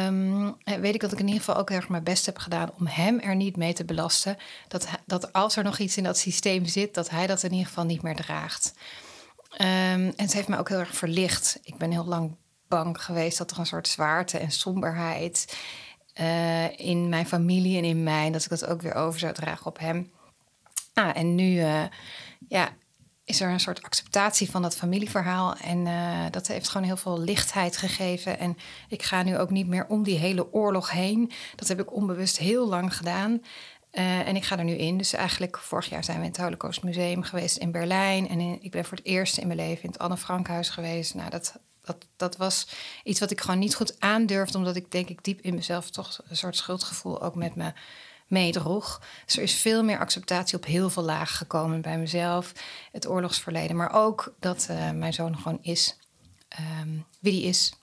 Um, 0.05 0.57
weet 0.63 0.93
ik 0.93 1.01
dat 1.01 1.11
ik 1.11 1.19
in 1.19 1.27
ieder 1.27 1.43
geval 1.43 1.57
ook 1.57 1.69
heel 1.69 1.77
erg 1.77 1.89
mijn 1.89 2.03
best 2.03 2.25
heb 2.25 2.37
gedaan 2.37 2.71
om 2.79 2.87
hem 2.87 3.19
er 3.19 3.35
niet 3.35 3.57
mee 3.57 3.73
te 3.73 3.85
belasten. 3.85 4.37
Dat, 4.67 4.87
dat 5.05 5.33
als 5.33 5.55
er 5.55 5.63
nog 5.63 5.77
iets 5.77 5.97
in 5.97 6.03
dat 6.03 6.17
systeem 6.17 6.65
zit, 6.65 6.93
dat 6.93 7.09
hij 7.09 7.27
dat 7.27 7.43
in 7.43 7.51
ieder 7.51 7.67
geval 7.67 7.85
niet 7.85 8.01
meer 8.01 8.15
draagt. 8.15 8.73
Um, 9.53 10.13
en 10.15 10.29
ze 10.29 10.35
heeft 10.35 10.47
me 10.47 10.57
ook 10.57 10.69
heel 10.69 10.79
erg 10.79 10.95
verlicht. 10.95 11.59
Ik 11.63 11.77
ben 11.77 11.91
heel 11.91 12.05
lang 12.05 12.35
bang 12.67 13.03
geweest 13.03 13.37
dat 13.37 13.51
er 13.51 13.59
een 13.59 13.65
soort 13.65 13.87
zwaarte 13.87 14.37
en 14.37 14.51
somberheid 14.51 15.57
uh, 16.19 16.79
in 16.79 17.09
mijn 17.09 17.27
familie 17.27 17.77
en 17.77 17.83
in 17.83 18.03
mij, 18.03 18.31
dat 18.31 18.43
ik 18.43 18.49
dat 18.49 18.65
ook 18.65 18.81
weer 18.81 18.93
over 18.93 19.19
zou 19.19 19.33
dragen 19.33 19.65
op 19.65 19.79
hem. 19.79 20.11
Ah, 20.93 21.17
en 21.17 21.35
nu, 21.35 21.53
uh, 21.53 21.83
ja, 22.47 22.69
is 23.29 23.41
er 23.41 23.49
een 23.49 23.59
soort 23.59 23.83
acceptatie 23.83 24.49
van 24.49 24.61
dat 24.61 24.75
familieverhaal. 24.75 25.55
En 25.55 25.85
uh, 25.85 26.25
dat 26.31 26.47
heeft 26.47 26.69
gewoon 26.69 26.87
heel 26.87 26.97
veel 26.97 27.19
lichtheid 27.19 27.77
gegeven. 27.77 28.39
En 28.39 28.57
ik 28.87 29.03
ga 29.03 29.23
nu 29.23 29.37
ook 29.37 29.49
niet 29.49 29.67
meer 29.67 29.85
om 29.87 30.03
die 30.03 30.17
hele 30.17 30.53
oorlog 30.53 30.91
heen. 30.91 31.31
Dat 31.55 31.67
heb 31.67 31.79
ik 31.79 31.93
onbewust 31.93 32.37
heel 32.37 32.67
lang 32.67 32.95
gedaan. 32.95 33.31
Uh, 33.91 34.27
en 34.27 34.35
ik 34.35 34.43
ga 34.43 34.57
er 34.57 34.63
nu 34.63 34.73
in. 34.73 34.97
Dus 34.97 35.13
eigenlijk 35.13 35.57
vorig 35.57 35.89
jaar 35.89 36.03
zijn 36.03 36.17
we 36.17 36.23
in 36.23 36.31
het 36.31 36.39
Holocaust 36.39 36.83
Museum 36.83 37.23
geweest 37.23 37.57
in 37.57 37.71
Berlijn. 37.71 38.29
En 38.29 38.39
ik 38.39 38.71
ben 38.71 38.85
voor 38.85 38.97
het 38.97 39.05
eerst 39.05 39.37
in 39.37 39.47
mijn 39.47 39.59
leven 39.59 39.83
in 39.83 39.89
het 39.89 39.99
Anne 39.99 40.17
Frankhuis 40.17 40.69
geweest. 40.69 41.13
Nou, 41.13 41.29
dat, 41.29 41.59
dat, 41.81 42.07
dat 42.15 42.37
was 42.37 42.67
iets 43.03 43.19
wat 43.19 43.31
ik 43.31 43.41
gewoon 43.41 43.59
niet 43.59 43.75
goed 43.75 43.99
aandurfde. 43.99 44.57
Omdat 44.57 44.75
ik 44.75 44.91
denk 44.91 45.09
ik 45.09 45.23
diep 45.23 45.41
in 45.41 45.55
mezelf 45.55 45.89
toch 45.89 46.19
een 46.27 46.37
soort 46.37 46.55
schuldgevoel 46.55 47.21
ook 47.21 47.35
met 47.35 47.55
me 47.55 47.73
meedroeg. 48.29 49.01
Dus 49.25 49.37
er 49.37 49.43
is 49.43 49.53
veel 49.53 49.83
meer 49.83 49.99
acceptatie 49.99 50.57
op 50.57 50.65
heel 50.65 50.89
veel 50.89 51.03
lagen 51.03 51.35
gekomen 51.35 51.81
bij 51.81 51.97
mezelf. 51.97 52.53
Het 52.91 53.07
oorlogsverleden, 53.07 53.75
maar 53.75 53.93
ook 53.93 54.33
dat 54.39 54.67
uh, 54.71 54.91
mijn 54.91 55.13
zoon 55.13 55.37
gewoon 55.37 55.59
is 55.61 55.97
um, 56.81 57.05
wie 57.19 57.31
die 57.31 57.43
is. 57.43 57.73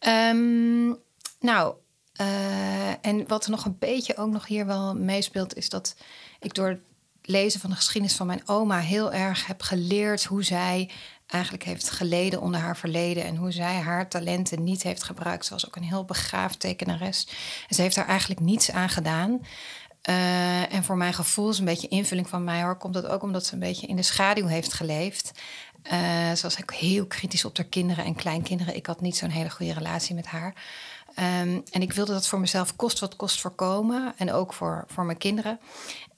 Um, 0.00 0.96
nou, 1.40 1.74
uh, 2.20 3.06
en 3.06 3.26
wat 3.26 3.44
er 3.44 3.50
nog 3.50 3.64
een 3.64 3.78
beetje 3.78 4.16
ook 4.16 4.30
nog 4.30 4.46
hier 4.46 4.66
wel 4.66 4.94
meespeelt, 4.94 5.56
is 5.56 5.68
dat 5.68 5.96
ik 6.40 6.54
door 6.54 6.68
het 6.68 6.80
lezen 7.22 7.60
van 7.60 7.70
de 7.70 7.76
geschiedenis 7.76 8.16
van 8.16 8.26
mijn 8.26 8.48
oma 8.48 8.78
heel 8.78 9.12
erg 9.12 9.46
heb 9.46 9.62
geleerd 9.62 10.24
hoe 10.24 10.42
zij 10.42 10.90
eigenlijk 11.28 11.64
heeft 11.64 11.90
geleden 11.90 12.40
onder 12.40 12.60
haar 12.60 12.76
verleden 12.76 13.24
en 13.24 13.36
hoe 13.36 13.52
zij 13.52 13.74
haar 13.74 14.08
talenten 14.08 14.64
niet 14.64 14.82
heeft 14.82 15.02
gebruikt. 15.02 15.44
Ze 15.44 15.52
was 15.52 15.66
ook 15.66 15.76
een 15.76 15.82
heel 15.82 16.04
begaafd 16.04 16.60
tekenares. 16.60 17.28
En 17.68 17.74
ze 17.74 17.82
heeft 17.82 17.94
daar 17.94 18.08
eigenlijk 18.08 18.40
niets 18.40 18.70
aan 18.70 18.88
gedaan. 18.88 19.40
Uh, 20.08 20.72
en 20.72 20.84
voor 20.84 20.96
mijn 20.96 21.14
gevoel 21.14 21.50
is 21.50 21.58
een 21.58 21.64
beetje 21.64 21.88
invulling 21.88 22.28
van 22.28 22.44
mij 22.44 22.62
hoor, 22.62 22.76
komt 22.76 22.94
dat 22.94 23.06
ook 23.06 23.22
omdat 23.22 23.46
ze 23.46 23.52
een 23.52 23.58
beetje 23.58 23.86
in 23.86 23.96
de 23.96 24.02
schaduw 24.02 24.46
heeft 24.46 24.72
geleefd. 24.72 25.32
Uh, 25.92 26.32
ze 26.32 26.42
was 26.42 26.60
ook 26.60 26.72
heel 26.72 27.06
kritisch 27.06 27.44
op 27.44 27.56
haar 27.56 27.66
kinderen 27.66 28.04
en 28.04 28.14
kleinkinderen. 28.14 28.76
Ik 28.76 28.86
had 28.86 29.00
niet 29.00 29.16
zo'n 29.16 29.30
hele 29.30 29.50
goede 29.50 29.72
relatie 29.72 30.14
met 30.14 30.26
haar. 30.26 30.54
Um, 31.18 31.62
en 31.70 31.82
ik 31.82 31.92
wilde 31.92 32.12
dat 32.12 32.26
voor 32.26 32.40
mezelf 32.40 32.76
kost 32.76 32.98
wat 32.98 33.16
kost 33.16 33.40
voorkomen. 33.40 34.14
En 34.16 34.32
ook 34.32 34.52
voor, 34.52 34.84
voor 34.86 35.04
mijn 35.04 35.18
kinderen. 35.18 35.60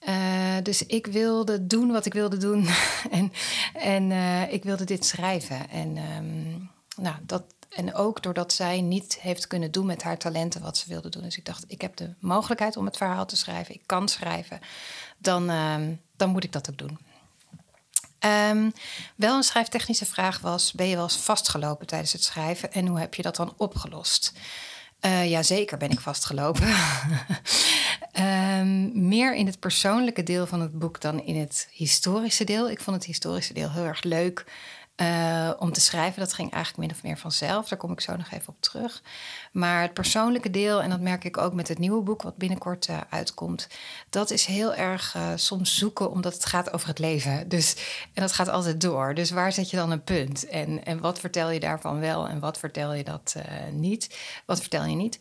Uh, 0.08 0.56
dus 0.62 0.86
ik 0.86 1.06
wilde 1.06 1.66
doen 1.66 1.90
wat 1.90 2.06
ik 2.06 2.12
wilde 2.12 2.36
doen. 2.36 2.68
en 3.10 3.32
en 3.74 4.10
uh, 4.10 4.52
ik 4.52 4.64
wilde 4.64 4.84
dit 4.84 5.06
schrijven. 5.06 5.70
En 5.70 5.96
um, 5.96 6.70
nou, 6.96 7.16
dat, 7.22 7.42
En 7.68 7.94
ook 7.94 8.22
doordat 8.22 8.52
zij 8.52 8.80
niet 8.80 9.18
heeft 9.20 9.46
kunnen 9.46 9.70
doen 9.70 9.86
met 9.86 10.02
haar 10.02 10.18
talenten 10.18 10.62
wat 10.62 10.76
ze 10.76 10.88
wilde 10.88 11.08
doen. 11.08 11.22
Dus 11.22 11.38
ik 11.38 11.44
dacht, 11.44 11.64
ik 11.66 11.80
heb 11.80 11.96
de 11.96 12.14
mogelijkheid 12.18 12.76
om 12.76 12.84
het 12.84 12.96
verhaal 12.96 13.26
te 13.26 13.36
schrijven. 13.36 13.74
Ik 13.74 13.82
kan 13.86 14.08
schrijven. 14.08 14.60
Dan, 15.18 15.50
ehm, 15.50 15.94
dan 16.16 16.30
moet 16.30 16.44
ik 16.44 16.52
dat 16.52 16.70
ook 16.70 16.78
doen. 16.78 16.98
Wel 19.16 19.36
een 19.36 19.42
schrijftechnische 19.42 20.06
vraag 20.06 20.40
was: 20.40 20.72
ben 20.72 20.86
je 20.86 20.94
wel 20.94 21.04
eens 21.04 21.16
vastgelopen 21.16 21.86
tijdens 21.86 22.12
het 22.12 22.24
schrijven 22.24 22.72
en 22.72 22.86
hoe 22.86 22.98
heb 22.98 23.14
je 23.14 23.22
dat 23.22 23.36
dan 23.36 23.54
opgelost? 23.56 24.32
Uh, 25.06 25.30
ja, 25.30 25.42
zeker 25.42 25.78
ben 25.78 25.90
ik 25.90 26.00
vastgelopen. 26.00 26.68
um, 28.18 28.90
meer 29.08 29.34
in 29.34 29.46
het 29.46 29.58
persoonlijke 29.60 30.22
deel 30.22 30.46
van 30.46 30.60
het 30.60 30.78
boek 30.78 31.00
dan 31.00 31.24
in 31.24 31.36
het 31.36 31.68
historische 31.72 32.44
deel. 32.44 32.70
Ik 32.70 32.80
vond 32.80 32.96
het 32.96 33.06
historische 33.06 33.54
deel 33.54 33.70
heel 33.70 33.84
erg 33.84 34.02
leuk. 34.02 34.44
Uh, 35.00 35.50
om 35.58 35.72
te 35.72 35.80
schrijven. 35.80 36.20
Dat 36.20 36.32
ging 36.32 36.52
eigenlijk 36.52 36.86
min 36.86 36.96
of 36.96 37.02
meer 37.02 37.18
vanzelf. 37.18 37.68
Daar 37.68 37.78
kom 37.78 37.92
ik 37.92 38.00
zo 38.00 38.16
nog 38.16 38.30
even 38.30 38.48
op 38.48 38.60
terug. 38.60 39.02
Maar 39.52 39.82
het 39.82 39.94
persoonlijke 39.94 40.50
deel, 40.50 40.82
en 40.82 40.90
dat 40.90 41.00
merk 41.00 41.24
ik 41.24 41.36
ook 41.36 41.52
met 41.52 41.68
het 41.68 41.78
nieuwe 41.78 42.02
boek, 42.02 42.22
wat 42.22 42.36
binnenkort 42.36 42.88
uh, 42.88 43.00
uitkomt, 43.10 43.68
dat 44.10 44.30
is 44.30 44.44
heel 44.44 44.74
erg 44.74 45.14
uh, 45.14 45.32
soms 45.34 45.78
zoeken, 45.78 46.10
omdat 46.10 46.34
het 46.34 46.44
gaat 46.44 46.72
over 46.72 46.88
het 46.88 46.98
leven. 46.98 47.48
Dus, 47.48 47.76
en 48.14 48.22
dat 48.22 48.32
gaat 48.32 48.48
altijd 48.48 48.80
door. 48.80 49.14
Dus 49.14 49.30
waar 49.30 49.52
zet 49.52 49.70
je 49.70 49.76
dan 49.76 49.90
een 49.90 50.04
punt? 50.04 50.48
En, 50.48 50.84
en 50.84 51.00
wat 51.00 51.18
vertel 51.18 51.50
je 51.50 51.60
daarvan 51.60 52.00
wel 52.00 52.28
en 52.28 52.40
wat 52.40 52.58
vertel 52.58 52.94
je 52.94 53.04
dat 53.04 53.34
niet? 53.72 54.18
Wat 54.46 54.60
vertel 54.60 54.84
je 54.84 54.96
niet? 54.96 55.18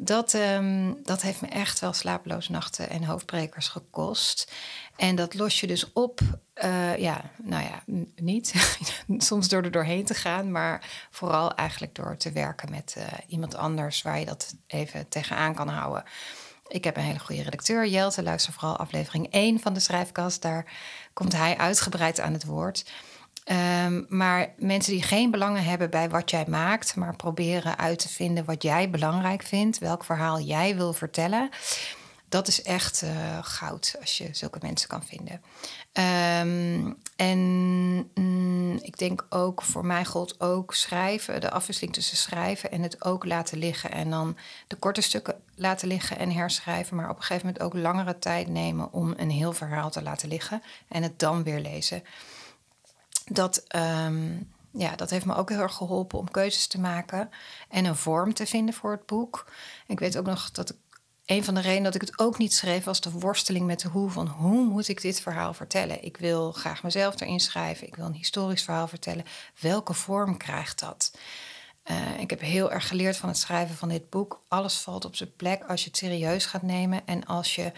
Dat, 0.00 0.32
um, 0.32 0.98
dat 1.02 1.22
heeft 1.22 1.40
me 1.40 1.48
echt 1.48 1.80
wel 1.80 1.92
slapeloze 1.92 2.52
nachten 2.52 2.90
en 2.90 3.04
hoofdbrekers 3.04 3.68
gekost. 3.68 4.52
En 4.96 5.16
dat 5.16 5.34
los 5.34 5.60
je 5.60 5.66
dus 5.66 5.92
op, 5.92 6.20
uh, 6.64 6.96
ja, 6.96 7.30
nou 7.36 7.62
ja, 7.62 7.82
niet. 8.16 8.54
Soms 9.28 9.48
door 9.48 9.62
er 9.62 9.70
doorheen 9.70 10.04
te 10.04 10.14
gaan, 10.14 10.50
maar 10.50 11.06
vooral 11.10 11.54
eigenlijk 11.54 11.94
door 11.94 12.16
te 12.16 12.32
werken 12.32 12.70
met 12.70 12.94
uh, 12.98 13.04
iemand 13.26 13.54
anders 13.54 14.02
waar 14.02 14.18
je 14.18 14.24
dat 14.24 14.54
even 14.66 15.08
tegenaan 15.08 15.54
kan 15.54 15.68
houden. 15.68 16.04
Ik 16.68 16.84
heb 16.84 16.96
een 16.96 17.02
hele 17.02 17.18
goede 17.18 17.42
redacteur, 17.42 17.86
Jelte. 17.86 18.22
Luister 18.22 18.52
vooral 18.52 18.76
aflevering 18.76 19.32
1 19.32 19.60
van 19.60 19.74
de 19.74 19.80
schrijfkast. 19.80 20.42
Daar 20.42 20.64
komt 21.12 21.32
hij 21.32 21.56
uitgebreid 21.56 22.20
aan 22.20 22.32
het 22.32 22.44
woord. 22.44 22.84
Um, 23.50 24.06
maar 24.08 24.52
mensen 24.56 24.92
die 24.92 25.02
geen 25.02 25.30
belangen 25.30 25.64
hebben 25.64 25.90
bij 25.90 26.08
wat 26.08 26.30
jij 26.30 26.44
maakt, 26.48 26.96
maar 26.96 27.16
proberen 27.16 27.78
uit 27.78 27.98
te 27.98 28.08
vinden 28.08 28.44
wat 28.44 28.62
jij 28.62 28.90
belangrijk 28.90 29.42
vindt, 29.42 29.78
welk 29.78 30.04
verhaal 30.04 30.40
jij 30.40 30.76
wil 30.76 30.92
vertellen, 30.92 31.50
dat 32.28 32.48
is 32.48 32.62
echt 32.62 33.02
uh, 33.02 33.38
goud 33.42 33.96
als 34.00 34.18
je 34.18 34.28
zulke 34.32 34.58
mensen 34.62 34.88
kan 34.88 35.02
vinden. 35.04 35.42
Um, 35.92 36.96
en 37.16 37.38
mm, 38.14 38.78
ik 38.82 38.98
denk 38.98 39.26
ook, 39.28 39.62
voor 39.62 39.86
mij 39.86 40.04
gold 40.04 40.40
ook 40.40 40.74
schrijven, 40.74 41.40
de 41.40 41.50
afwisseling 41.50 41.94
tussen 41.94 42.16
schrijven 42.16 42.70
en 42.70 42.82
het 42.82 43.04
ook 43.04 43.24
laten 43.24 43.58
liggen. 43.58 43.90
En 43.90 44.10
dan 44.10 44.36
de 44.66 44.76
korte 44.76 45.00
stukken 45.00 45.40
laten 45.54 45.88
liggen 45.88 46.18
en 46.18 46.32
herschrijven, 46.32 46.96
maar 46.96 47.10
op 47.10 47.16
een 47.16 47.22
gegeven 47.22 47.46
moment 47.46 47.64
ook 47.64 47.82
langere 47.82 48.18
tijd 48.18 48.48
nemen 48.48 48.92
om 48.92 49.14
een 49.16 49.30
heel 49.30 49.52
verhaal 49.52 49.90
te 49.90 50.02
laten 50.02 50.28
liggen 50.28 50.62
en 50.88 51.02
het 51.02 51.18
dan 51.18 51.42
weer 51.42 51.60
lezen 51.60 52.02
dat, 53.28 53.64
um, 53.76 54.52
ja, 54.70 54.96
dat 54.96 55.10
heeft 55.10 55.24
me 55.24 55.34
ook 55.34 55.48
heel 55.48 55.60
erg 55.60 55.74
geholpen 55.74 56.18
om 56.18 56.30
keuzes 56.30 56.66
te 56.66 56.80
maken 56.80 57.30
en 57.68 57.84
een 57.84 57.96
vorm 57.96 58.34
te 58.34 58.46
vinden 58.46 58.74
voor 58.74 58.90
het 58.90 59.06
boek. 59.06 59.52
Ik 59.86 59.98
weet 59.98 60.18
ook 60.18 60.26
nog 60.26 60.50
dat 60.50 60.74
een 61.26 61.44
van 61.44 61.54
de 61.54 61.60
redenen 61.60 61.82
dat 61.82 61.94
ik 61.94 62.00
het 62.00 62.18
ook 62.18 62.38
niet 62.38 62.54
schreef 62.54 62.84
was 62.84 63.00
de 63.00 63.10
worsteling 63.10 63.66
met 63.66 63.80
de 63.80 63.88
hoe 63.88 64.10
van 64.10 64.26
hoe 64.26 64.64
moet 64.64 64.88
ik 64.88 65.00
dit 65.00 65.20
verhaal 65.20 65.54
vertellen. 65.54 66.04
Ik 66.04 66.16
wil 66.16 66.52
graag 66.52 66.82
mezelf 66.82 67.20
erin 67.20 67.40
schrijven. 67.40 67.86
Ik 67.86 67.96
wil 67.96 68.06
een 68.06 68.12
historisch 68.12 68.62
verhaal 68.62 68.88
vertellen. 68.88 69.24
Welke 69.60 69.94
vorm 69.94 70.36
krijgt 70.36 70.78
dat? 70.80 71.12
Uh, 71.90 72.20
ik 72.20 72.30
heb 72.30 72.40
heel 72.40 72.72
erg 72.72 72.88
geleerd 72.88 73.16
van 73.16 73.28
het 73.28 73.38
schrijven 73.38 73.76
van 73.76 73.88
dit 73.88 74.10
boek. 74.10 74.42
Alles 74.48 74.78
valt 74.80 75.04
op 75.04 75.16
zijn 75.16 75.36
plek 75.36 75.64
als 75.64 75.80
je 75.82 75.88
het 75.88 75.96
serieus 75.96 76.46
gaat 76.46 76.62
nemen 76.62 77.06
en 77.06 77.26
als 77.26 77.54
je 77.54 77.72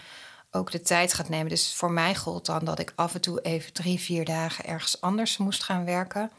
ook 0.51 0.71
de 0.71 0.81
tijd 0.81 1.13
gaat 1.13 1.29
nemen. 1.29 1.49
Dus 1.49 1.73
voor 1.73 1.91
mij 1.91 2.15
gold 2.15 2.45
dan 2.45 2.65
dat 2.65 2.79
ik 2.79 2.93
af 2.95 3.13
en 3.13 3.21
toe 3.21 3.41
even 3.41 3.73
drie, 3.73 3.99
vier 3.99 4.25
dagen 4.25 4.65
ergens 4.65 5.01
anders 5.01 5.37
moest 5.37 5.63
gaan 5.63 5.85
werken. 5.85 6.31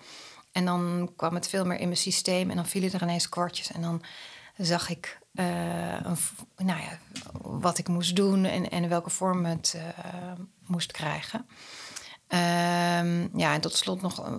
En 0.52 0.64
dan 0.64 1.12
kwam 1.16 1.34
het 1.34 1.48
veel 1.48 1.64
meer 1.64 1.78
in 1.78 1.86
mijn 1.86 1.96
systeem 1.96 2.50
en 2.50 2.56
dan 2.56 2.66
vielen 2.66 2.92
er 2.92 3.02
ineens 3.02 3.28
kwartjes. 3.28 3.72
En 3.72 3.82
dan 3.82 4.02
zag 4.56 4.88
ik 4.88 5.18
uh, 5.34 6.00
een, 6.02 6.16
nou 6.56 6.80
ja, 6.80 6.98
wat 7.42 7.78
ik 7.78 7.88
moest 7.88 8.16
doen 8.16 8.44
en, 8.44 8.70
en 8.70 8.88
welke 8.88 9.10
vorm 9.10 9.44
het 9.44 9.74
uh, 9.76 9.82
moest 10.66 10.92
krijgen. 10.92 11.46
Um, 12.28 13.38
ja, 13.38 13.54
en 13.54 13.60
tot 13.60 13.76
slot 13.76 14.02
nog 14.02 14.28
uh, 14.28 14.38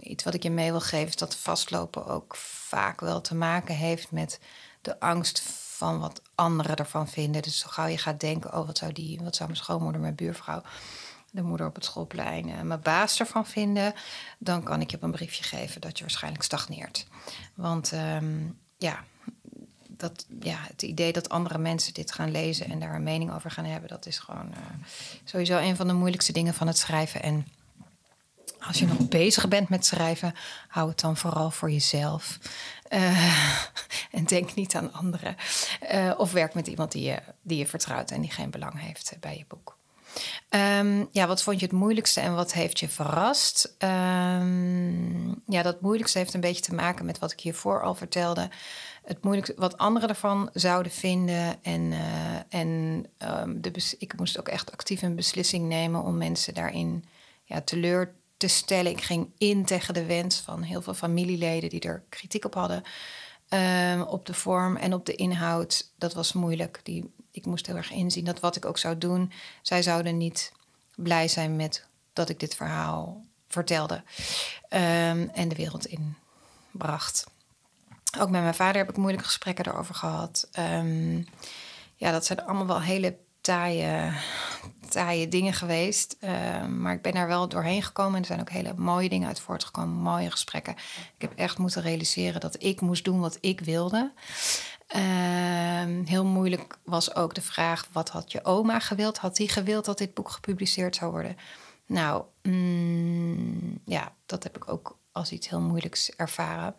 iets 0.00 0.24
wat 0.24 0.34
ik 0.34 0.42
je 0.42 0.50
mee 0.50 0.70
wil 0.70 0.80
geven, 0.80 1.08
is 1.08 1.16
dat 1.16 1.36
vastlopen 1.36 2.06
ook 2.06 2.36
vaak 2.36 3.00
wel 3.00 3.20
te 3.20 3.34
maken 3.34 3.74
heeft 3.74 4.10
met 4.10 4.40
de 4.80 5.00
angst 5.00 5.42
van 5.76 5.98
wat 5.98 6.22
anderen 6.34 6.76
ervan 6.76 7.08
vinden. 7.08 7.42
Dus 7.42 7.58
zo 7.58 7.66
gauw 7.68 7.86
je 7.86 7.98
gaat 7.98 8.20
denken, 8.20 8.54
oh 8.54 8.66
wat 8.66 8.78
zou 8.78 8.92
die, 8.92 9.20
wat 9.22 9.36
zou 9.36 9.48
mijn 9.48 9.60
schoonmoeder, 9.60 10.00
mijn 10.00 10.14
buurvrouw, 10.14 10.62
de 11.30 11.42
moeder 11.42 11.66
op 11.66 11.74
het 11.74 11.84
schoolplein, 11.84 12.48
uh, 12.48 12.60
mijn 12.60 12.80
baas 12.80 13.20
ervan 13.20 13.46
vinden, 13.46 13.94
dan 14.38 14.62
kan 14.62 14.80
ik 14.80 14.90
je 14.90 14.96
op 14.96 15.02
een 15.02 15.10
briefje 15.10 15.42
geven 15.42 15.80
dat 15.80 15.98
je 15.98 16.04
waarschijnlijk 16.04 16.44
stagneert. 16.44 17.06
Want 17.54 17.92
um, 17.92 18.58
ja, 18.78 19.04
dat, 19.88 20.26
ja, 20.40 20.58
het 20.60 20.82
idee 20.82 21.12
dat 21.12 21.28
andere 21.28 21.58
mensen 21.58 21.94
dit 21.94 22.12
gaan 22.12 22.30
lezen 22.30 22.70
en 22.70 22.78
daar 22.78 22.94
een 22.94 23.02
mening 23.02 23.34
over 23.34 23.50
gaan 23.50 23.64
hebben, 23.64 23.88
dat 23.88 24.06
is 24.06 24.18
gewoon 24.18 24.48
uh, 24.50 24.86
sowieso 25.24 25.58
een 25.58 25.76
van 25.76 25.86
de 25.86 25.92
moeilijkste 25.92 26.32
dingen 26.32 26.54
van 26.54 26.66
het 26.66 26.78
schrijven. 26.78 27.22
En 27.22 27.46
als 28.58 28.78
je 28.78 28.86
nog 28.86 29.08
bezig 29.08 29.48
bent 29.48 29.68
met 29.68 29.86
schrijven, 29.86 30.34
hou 30.68 30.88
het 30.88 31.00
dan 31.00 31.16
vooral 31.16 31.50
voor 31.50 31.70
jezelf. 31.70 32.38
Uh, 32.94 33.56
en 34.18 34.24
denk 34.24 34.54
niet 34.54 34.74
aan 34.74 34.92
anderen. 34.92 35.36
Uh, 35.92 36.14
of 36.16 36.32
werk 36.32 36.54
met 36.54 36.66
iemand 36.66 36.92
die 36.92 37.04
je, 37.04 37.18
die 37.42 37.58
je 37.58 37.66
vertrouwt 37.66 38.10
en 38.10 38.20
die 38.20 38.30
geen 38.30 38.50
belang 38.50 38.80
heeft 38.80 39.16
bij 39.20 39.36
je 39.36 39.44
boek. 39.48 39.76
Um, 40.50 41.08
ja, 41.10 41.26
wat 41.26 41.42
vond 41.42 41.60
je 41.60 41.66
het 41.66 41.74
moeilijkste 41.74 42.20
en 42.20 42.34
wat 42.34 42.52
heeft 42.52 42.78
je 42.78 42.88
verrast? 42.88 43.76
Um, 43.78 45.42
ja, 45.46 45.62
dat 45.62 45.80
moeilijkste 45.80 46.18
heeft 46.18 46.34
een 46.34 46.40
beetje 46.40 46.62
te 46.62 46.74
maken 46.74 47.04
met 47.04 47.18
wat 47.18 47.32
ik 47.32 47.40
hiervoor 47.40 47.82
al 47.82 47.94
vertelde. 47.94 48.48
Het 49.04 49.22
moeilijkste, 49.22 49.54
wat 49.58 49.78
anderen 49.78 50.08
ervan 50.08 50.50
zouden 50.52 50.92
vinden. 50.92 51.62
En, 51.62 51.80
uh, 51.80 52.00
en 52.48 53.04
um, 53.18 53.60
de 53.60 53.94
ik 53.98 54.18
moest 54.18 54.38
ook 54.38 54.48
echt 54.48 54.72
actief 54.72 55.02
een 55.02 55.16
beslissing 55.16 55.68
nemen 55.68 56.02
om 56.02 56.16
mensen 56.16 56.54
daarin 56.54 57.04
ja, 57.44 57.60
teleur 57.60 58.14
te 58.44 58.50
stellen. 58.50 58.92
Ik 58.92 59.00
ging 59.00 59.30
in 59.38 59.64
tegen 59.64 59.94
de 59.94 60.04
wens 60.04 60.36
van 60.36 60.62
heel 60.62 60.82
veel 60.82 60.94
familieleden 60.94 61.70
die 61.70 61.80
er 61.80 62.04
kritiek 62.08 62.44
op 62.44 62.54
hadden. 62.54 62.82
Um, 63.48 64.02
op 64.02 64.26
de 64.26 64.34
vorm 64.34 64.76
en 64.76 64.94
op 64.94 65.06
de 65.06 65.14
inhoud. 65.14 65.90
Dat 65.98 66.14
was 66.14 66.32
moeilijk. 66.32 66.80
Die, 66.82 67.14
ik 67.30 67.46
moest 67.46 67.66
heel 67.66 67.76
erg 67.76 67.90
inzien 67.90 68.24
dat 68.24 68.40
wat 68.40 68.56
ik 68.56 68.64
ook 68.64 68.78
zou 68.78 68.98
doen, 68.98 69.32
zij 69.62 69.82
zouden 69.82 70.16
niet 70.16 70.52
blij 70.94 71.28
zijn 71.28 71.56
met 71.56 71.86
dat 72.12 72.28
ik 72.28 72.40
dit 72.40 72.54
verhaal 72.54 73.24
vertelde 73.48 73.94
um, 73.94 75.30
en 75.30 75.48
de 75.48 75.54
wereld 75.54 75.86
in 75.86 76.16
bracht. 76.70 77.26
Ook 78.18 78.30
met 78.30 78.42
mijn 78.42 78.54
vader 78.54 78.76
heb 78.76 78.90
ik 78.90 78.96
moeilijke 78.96 79.26
gesprekken 79.26 79.66
erover 79.66 79.94
gehad. 79.94 80.48
Um, 80.58 81.26
ja, 81.96 82.10
dat 82.10 82.26
zijn 82.26 82.44
allemaal 82.44 82.66
wel 82.66 82.80
hele 82.80 83.16
taaie, 83.44 85.28
dingen 85.28 85.52
geweest. 85.52 86.16
Uh, 86.20 86.66
maar 86.66 86.94
ik 86.94 87.02
ben 87.02 87.12
daar 87.12 87.26
wel 87.26 87.48
doorheen 87.48 87.82
gekomen. 87.82 88.14
En 88.14 88.20
er 88.20 88.26
zijn 88.26 88.40
ook 88.40 88.50
hele 88.50 88.74
mooie 88.76 89.08
dingen 89.08 89.28
uit 89.28 89.40
voortgekomen. 89.40 89.96
Mooie 89.96 90.30
gesprekken. 90.30 90.72
Ik 91.16 91.20
heb 91.20 91.32
echt 91.34 91.58
moeten 91.58 91.82
realiseren 91.82 92.40
dat 92.40 92.62
ik 92.62 92.80
moest 92.80 93.04
doen 93.04 93.20
wat 93.20 93.38
ik 93.40 93.60
wilde. 93.60 94.12
Uh, 94.96 96.06
heel 96.06 96.24
moeilijk 96.24 96.78
was 96.84 97.14
ook 97.14 97.34
de 97.34 97.42
vraag: 97.42 97.88
wat 97.92 98.08
had 98.08 98.32
je 98.32 98.44
oma 98.44 98.78
gewild? 98.78 99.18
Had 99.18 99.36
die 99.36 99.48
gewild 99.48 99.84
dat 99.84 99.98
dit 99.98 100.14
boek 100.14 100.30
gepubliceerd 100.30 100.96
zou 100.96 101.10
worden? 101.10 101.36
Nou, 101.86 102.24
mm, 102.42 103.80
ja, 103.84 104.12
dat 104.26 104.42
heb 104.42 104.56
ik 104.56 104.68
ook 104.68 104.98
als 105.12 105.32
iets 105.32 105.48
heel 105.48 105.60
moeilijks 105.60 106.10
ervaren. 106.16 106.74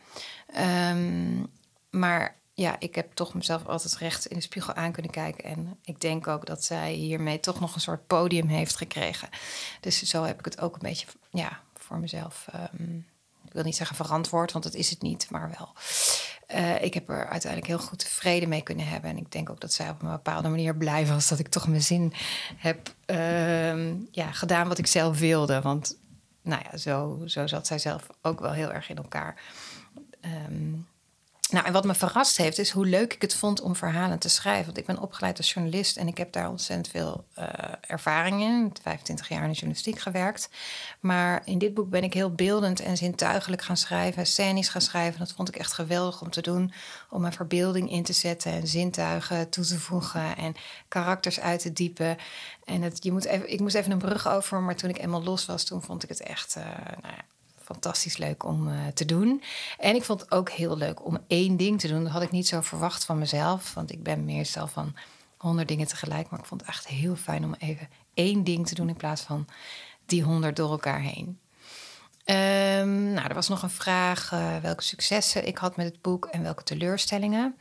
Um, 0.90 1.52
maar 1.90 2.36
ja, 2.58 2.76
ik 2.80 2.96
heb 2.96 3.14
toch 3.14 3.34
mezelf 3.34 3.66
altijd 3.66 3.96
recht 3.96 4.26
in 4.26 4.36
de 4.36 4.42
spiegel 4.42 4.74
aan 4.74 4.92
kunnen 4.92 5.12
kijken. 5.12 5.44
En 5.44 5.78
ik 5.84 6.02
denk 6.02 6.28
ook 6.28 6.46
dat 6.46 6.64
zij 6.64 6.94
hiermee 6.94 7.40
toch 7.40 7.60
nog 7.60 7.76
een 7.76 7.82
soort 7.82 8.08
podium 8.08 8.48
heeft 8.48 8.76
gekregen. 8.76 9.30
Dus 9.80 10.04
zo 10.04 10.24
heb 10.24 10.40
ik 10.40 10.46
het 10.46 10.62
ook 10.62 10.74
een 10.74 10.90
beetje 10.90 11.08
ja, 11.30 11.60
voor 11.74 11.98
mezelf. 11.98 12.48
Um, 12.80 13.06
ik 13.46 13.54
wil 13.54 13.64
niet 13.64 13.76
zeggen 13.76 13.96
verantwoord, 13.96 14.52
want 14.52 14.64
dat 14.64 14.74
is 14.74 14.90
het 14.90 15.02
niet, 15.02 15.30
maar 15.30 15.56
wel. 15.58 15.74
Uh, 16.60 16.84
ik 16.84 16.94
heb 16.94 17.10
er 17.10 17.28
uiteindelijk 17.28 17.72
heel 17.72 17.88
goed 17.88 18.04
vrede 18.04 18.48
mee 18.48 18.62
kunnen 18.62 18.88
hebben. 18.88 19.10
En 19.10 19.18
ik 19.18 19.32
denk 19.32 19.50
ook 19.50 19.60
dat 19.60 19.74
zij 19.74 19.90
op 19.90 20.02
een 20.02 20.12
bepaalde 20.12 20.50
manier 20.50 20.76
blij 20.76 21.08
was 21.08 21.28
dat 21.28 21.40
ik 21.40 21.48
toch 21.48 21.68
mijn 21.68 21.82
zin 21.82 22.14
heb 22.58 22.94
uh, 23.06 24.12
ja, 24.12 24.32
gedaan 24.32 24.68
wat 24.68 24.78
ik 24.78 24.88
zelf 24.88 25.20
wilde. 25.20 25.62
Want 25.62 25.98
nou 26.42 26.62
ja, 26.72 26.78
zo, 26.78 27.22
zo 27.26 27.48
zat 27.48 27.68
zij 27.68 27.80
zelf 27.80 28.08
ook 28.22 28.40
wel 28.40 28.52
heel 28.52 28.74
erg 28.74 28.90
in 28.90 28.98
elkaar. 28.98 29.42
Um, 30.22 30.88
Nou, 31.52 31.66
en 31.66 31.74
wat 31.74 31.86
me 31.86 31.94
verrast 31.94 32.38
heeft, 32.38 32.58
is 32.58 32.70
hoe 32.70 32.86
leuk 32.86 33.14
ik 33.14 33.22
het 33.22 33.36
vond 33.36 33.62
om 33.62 33.76
verhalen 33.76 34.20
te 34.20 34.30
schrijven. 34.30 34.66
Want 34.66 34.78
ik 34.78 34.86
ben 34.86 35.00
opgeleid 35.00 35.38
als 35.38 35.54
journalist 35.54 35.98
en 35.98 36.08
ik 36.08 36.18
heb 36.18 36.32
daar 36.32 36.50
ontzettend 36.50 36.88
veel 36.88 37.26
uh, 37.40 37.46
ervaring 37.82 38.42
in. 38.42 38.74
25 38.82 39.30
jaar 39.30 39.42
in 39.42 39.48
de 39.48 39.54
journalistiek 39.54 40.00
gewerkt. 40.00 40.50
Maar 41.00 41.42
in 41.46 41.58
dit 41.58 41.74
boek 41.74 41.90
ben 41.90 42.04
ik 42.04 42.14
heel 42.14 42.32
beeldend 42.32 42.80
en 42.80 42.98
zintuigelijk 42.98 43.62
gaan 43.62 43.78
schrijven, 43.78 44.26
scènisch 44.26 44.70
gaan 44.70 44.82
schrijven. 44.82 45.20
Dat 45.20 45.32
vond 45.32 45.48
ik 45.48 45.56
echt 45.56 45.74
geweldig 45.74 46.22
om 46.22 46.30
te 46.30 46.42
doen. 46.42 46.74
Om 47.10 47.22
mijn 47.22 47.34
verbeelding 47.34 47.92
in 47.92 48.04
te 48.04 48.14
zetten 48.14 48.52
en 48.52 48.68
zintuigen 48.68 49.50
toe 49.50 49.66
te 49.66 49.80
voegen 49.80 50.38
en 50.38 50.56
karakters 50.88 51.40
uit 51.40 51.60
te 51.60 51.74
diepen. 51.74 52.18
En 52.64 52.82
het, 52.82 53.04
je 53.04 53.12
moet 53.12 53.26
even, 53.26 53.52
ik 53.52 53.60
moest 53.60 53.76
even 53.76 53.92
een 53.92 53.98
brug 53.98 54.28
over, 54.28 54.62
maar 54.62 54.76
toen 54.76 54.90
ik 54.90 54.98
eenmaal 54.98 55.24
los 55.24 55.46
was, 55.46 55.64
toen 55.64 55.82
vond 55.82 56.04
ik 56.04 56.10
het 56.10 56.22
echt. 56.22 56.56
Uh, 56.58 56.64
nou 57.02 57.14
ja, 57.18 57.35
fantastisch 57.66 58.18
leuk 58.18 58.44
om 58.44 58.68
uh, 58.68 58.88
te 58.94 59.06
doen. 59.06 59.44
En 59.78 59.96
ik 59.96 60.04
vond 60.04 60.22
het 60.22 60.32
ook 60.32 60.50
heel 60.50 60.78
leuk 60.78 61.06
om 61.06 61.18
één 61.28 61.58
ding 61.58 61.80
te 61.80 61.88
doen. 61.88 62.04
Dat 62.04 62.12
had 62.12 62.22
ik 62.22 62.32
niet 62.32 62.48
zo 62.48 62.62
verwacht 62.62 63.06
van 63.06 63.18
mezelf. 63.18 63.74
Want 63.74 63.92
ik 63.92 64.04
ben 64.04 64.26
meestal 64.26 64.68
van 64.68 64.96
honderd 65.38 65.68
dingen 65.68 65.88
tegelijk. 65.88 66.30
Maar 66.30 66.40
ik 66.40 66.46
vond 66.46 66.62
het 66.62 66.70
echt 66.70 66.88
heel 66.88 67.16
fijn 67.16 67.44
om 67.44 67.56
even 67.60 67.90
één 68.14 68.44
ding 68.44 68.68
te 68.68 68.76
doen 68.76 68.90
in 68.90 68.96
plaats 68.96 69.22
van 69.22 69.48
die 70.06 70.24
honderd 70.24 70.56
door 70.56 70.72
elkaar 70.72 71.02
heen. 71.02 71.40
Um, 72.26 73.14
nou, 73.14 73.28
er 73.28 73.34
was 73.34 73.48
nog 73.48 73.62
een 73.64 73.70
vraag 73.70 74.32
uh, 74.32 74.58
welke 74.58 74.84
successen 74.84 75.48
ik 75.48 75.58
had 75.58 75.76
met 75.76 75.86
het 75.86 76.02
boek 76.02 76.26
en 76.26 76.44
welke 76.44 76.64
teleurstellingen. 76.64 77.56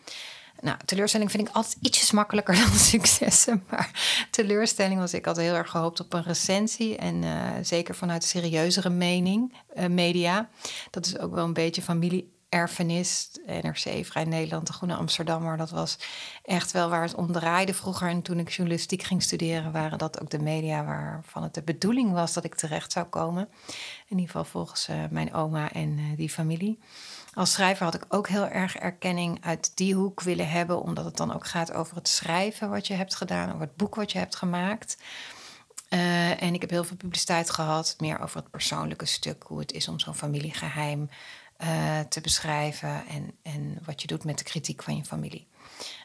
Nou, 0.60 0.76
teleurstelling 0.84 1.30
vind 1.30 1.48
ik 1.48 1.54
altijd 1.54 1.76
ietsjes 1.80 2.10
makkelijker 2.10 2.54
dan 2.64 2.70
successen. 2.70 3.64
Maar 3.70 3.90
teleurstelling 4.30 5.00
was 5.00 5.14
ik 5.14 5.26
altijd 5.26 5.46
heel 5.46 5.56
erg 5.56 5.70
gehoopt 5.70 6.00
op 6.00 6.12
een 6.12 6.22
recensie. 6.22 6.96
En 6.96 7.22
uh, 7.22 7.50
zeker 7.62 7.94
vanuit 7.94 8.24
serieuzere 8.24 8.90
mening, 8.90 9.54
uh, 9.76 9.86
media. 9.86 10.48
Dat 10.90 11.06
is 11.06 11.18
ook 11.18 11.34
wel 11.34 11.44
een 11.44 11.52
beetje 11.52 11.82
familie 11.82 12.32
erfenis, 12.48 13.30
NRC, 13.46 14.06
Vrij 14.06 14.24
Nederland, 14.24 14.66
de 14.66 14.72
Groene 14.72 14.94
Amsterdammer. 14.94 15.56
Dat 15.56 15.70
was 15.70 15.98
echt 16.42 16.72
wel 16.72 16.88
waar 16.88 17.02
het 17.02 17.14
om 17.14 17.32
draaide 17.32 17.74
vroeger. 17.74 18.08
En 18.08 18.22
toen 18.22 18.38
ik 18.38 18.50
journalistiek 18.50 19.02
ging 19.02 19.22
studeren, 19.22 19.72
waren 19.72 19.98
dat 19.98 20.20
ook 20.20 20.30
de 20.30 20.38
media 20.38 20.84
waarvan 20.84 21.42
het 21.42 21.54
de 21.54 21.62
bedoeling 21.62 22.12
was 22.12 22.32
dat 22.32 22.44
ik 22.44 22.54
terecht 22.54 22.92
zou 22.92 23.06
komen. 23.06 23.48
In 24.08 24.18
ieder 24.18 24.26
geval 24.26 24.44
volgens 24.44 24.88
uh, 24.88 24.96
mijn 25.10 25.32
oma 25.34 25.72
en 25.72 26.14
die 26.16 26.30
familie. 26.30 26.78
Als 27.34 27.52
schrijver 27.52 27.84
had 27.84 27.94
ik 27.94 28.04
ook 28.08 28.28
heel 28.28 28.48
erg 28.48 28.76
erkenning 28.76 29.44
uit 29.44 29.76
die 29.76 29.94
hoek 29.94 30.20
willen 30.20 30.48
hebben, 30.48 30.82
omdat 30.82 31.04
het 31.04 31.16
dan 31.16 31.34
ook 31.34 31.46
gaat 31.46 31.72
over 31.72 31.96
het 31.96 32.08
schrijven 32.08 32.70
wat 32.70 32.86
je 32.86 32.94
hebt 32.94 33.14
gedaan, 33.14 33.48
over 33.48 33.60
het 33.60 33.76
boek 33.76 33.94
wat 33.94 34.12
je 34.12 34.18
hebt 34.18 34.36
gemaakt. 34.36 34.96
Uh, 35.90 36.42
en 36.42 36.54
ik 36.54 36.60
heb 36.60 36.70
heel 36.70 36.84
veel 36.84 36.96
publiciteit 36.96 37.50
gehad, 37.50 37.94
meer 37.98 38.20
over 38.20 38.36
het 38.36 38.50
persoonlijke 38.50 39.06
stuk, 39.06 39.42
hoe 39.46 39.58
het 39.58 39.72
is 39.72 39.88
om 39.88 39.98
zo'n 40.00 40.14
familiegeheim 40.14 41.08
uh, 41.58 42.00
te 42.00 42.20
beschrijven 42.20 43.06
en, 43.06 43.30
en 43.42 43.78
wat 43.84 44.00
je 44.00 44.06
doet 44.06 44.24
met 44.24 44.38
de 44.38 44.44
kritiek 44.44 44.82
van 44.82 44.96
je 44.96 45.04
familie. 45.04 45.46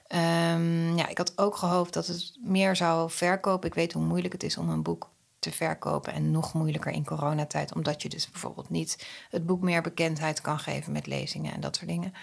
Um, 0.08 0.98
ja, 0.98 1.08
ik 1.08 1.18
had 1.18 1.38
ook 1.38 1.56
gehoopt 1.56 1.94
dat 1.94 2.08
het 2.08 2.38
meer 2.44 2.76
zou 2.76 3.12
verkopen. 3.12 3.70
Ik 3.70 3.76
weet 3.76 3.94
hoe 3.94 4.04
moeilijk 4.04 4.34
het 4.34 4.44
is 4.44 4.58
om 4.58 4.70
een 4.70 4.84
boek 4.84 5.10
te 5.40 5.52
verkopen 5.52 6.14
en 6.14 6.32
nog 6.32 6.54
moeilijker 6.54 6.92
in 6.92 7.06
coronatijd, 7.06 7.74
omdat 7.74 8.02
je 8.02 8.10
dus 8.10 8.30
bijvoorbeeld 8.30 8.70
niet 8.70 9.08
het 9.30 9.46
boek 9.46 9.62
meer 9.62 9.82
bekendheid 9.82 10.42
kan 10.42 10.60
geven 10.60 10.92
met 10.92 11.08
lezingen 11.08 11.54
en 11.54 11.62
dat 11.62 11.76
soort 11.76 11.90
dingen. 11.90 12.14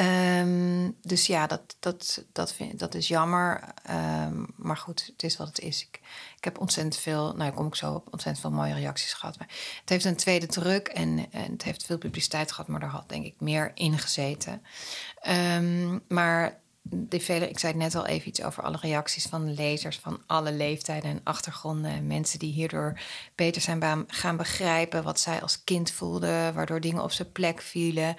Um, 0.00 0.96
dus 1.02 1.26
ja, 1.26 1.46
dat, 1.46 1.76
dat, 1.78 2.24
dat, 2.32 2.52
vind, 2.52 2.78
dat 2.78 2.94
is 2.94 3.08
jammer. 3.08 3.64
Um, 3.90 4.46
maar 4.56 4.76
goed, 4.76 5.06
het 5.12 5.22
is 5.22 5.36
wat 5.36 5.46
het 5.46 5.58
is. 5.58 5.82
Ik, 5.82 6.00
ik 6.36 6.44
heb 6.44 6.60
ontzettend 6.60 6.96
veel, 6.96 7.34
nou 7.36 7.52
kom 7.52 7.66
ik 7.66 7.74
zo 7.74 7.92
op, 7.92 8.12
ontzettend 8.12 8.40
veel 8.40 8.56
mooie 8.56 8.74
reacties 8.74 9.12
gehad. 9.12 9.38
Maar 9.38 9.48
het 9.80 9.88
heeft 9.88 10.04
een 10.04 10.16
tweede 10.16 10.46
druk 10.46 10.88
en, 10.88 11.26
en 11.30 11.52
het 11.52 11.62
heeft 11.62 11.86
veel 11.86 11.98
publiciteit 11.98 12.52
gehad, 12.52 12.68
maar 12.68 12.80
daar 12.80 12.88
had 12.88 13.08
denk 13.08 13.24
ik 13.24 13.34
meer 13.38 13.70
in 13.74 13.98
gezeten. 13.98 14.62
Um, 15.28 16.02
maar 16.08 16.60
de 16.90 17.48
ik 17.48 17.58
zei 17.58 17.74
net 17.74 17.94
al 17.94 18.06
even 18.06 18.28
iets 18.28 18.42
over 18.42 18.62
alle 18.62 18.78
reacties 18.80 19.26
van 19.26 19.54
lezers 19.54 19.98
van 19.98 20.20
alle 20.26 20.52
leeftijden 20.52 21.10
en 21.10 21.20
achtergronden. 21.24 22.06
Mensen 22.06 22.38
die 22.38 22.52
hierdoor 22.52 22.98
beter 23.34 23.62
zijn 23.62 24.04
gaan 24.06 24.36
begrijpen 24.36 25.02
wat 25.02 25.20
zij 25.20 25.42
als 25.42 25.64
kind 25.64 25.90
voelden, 25.90 26.54
waardoor 26.54 26.80
dingen 26.80 27.02
op 27.02 27.12
zijn 27.12 27.32
plek 27.32 27.60
vielen. 27.60 28.16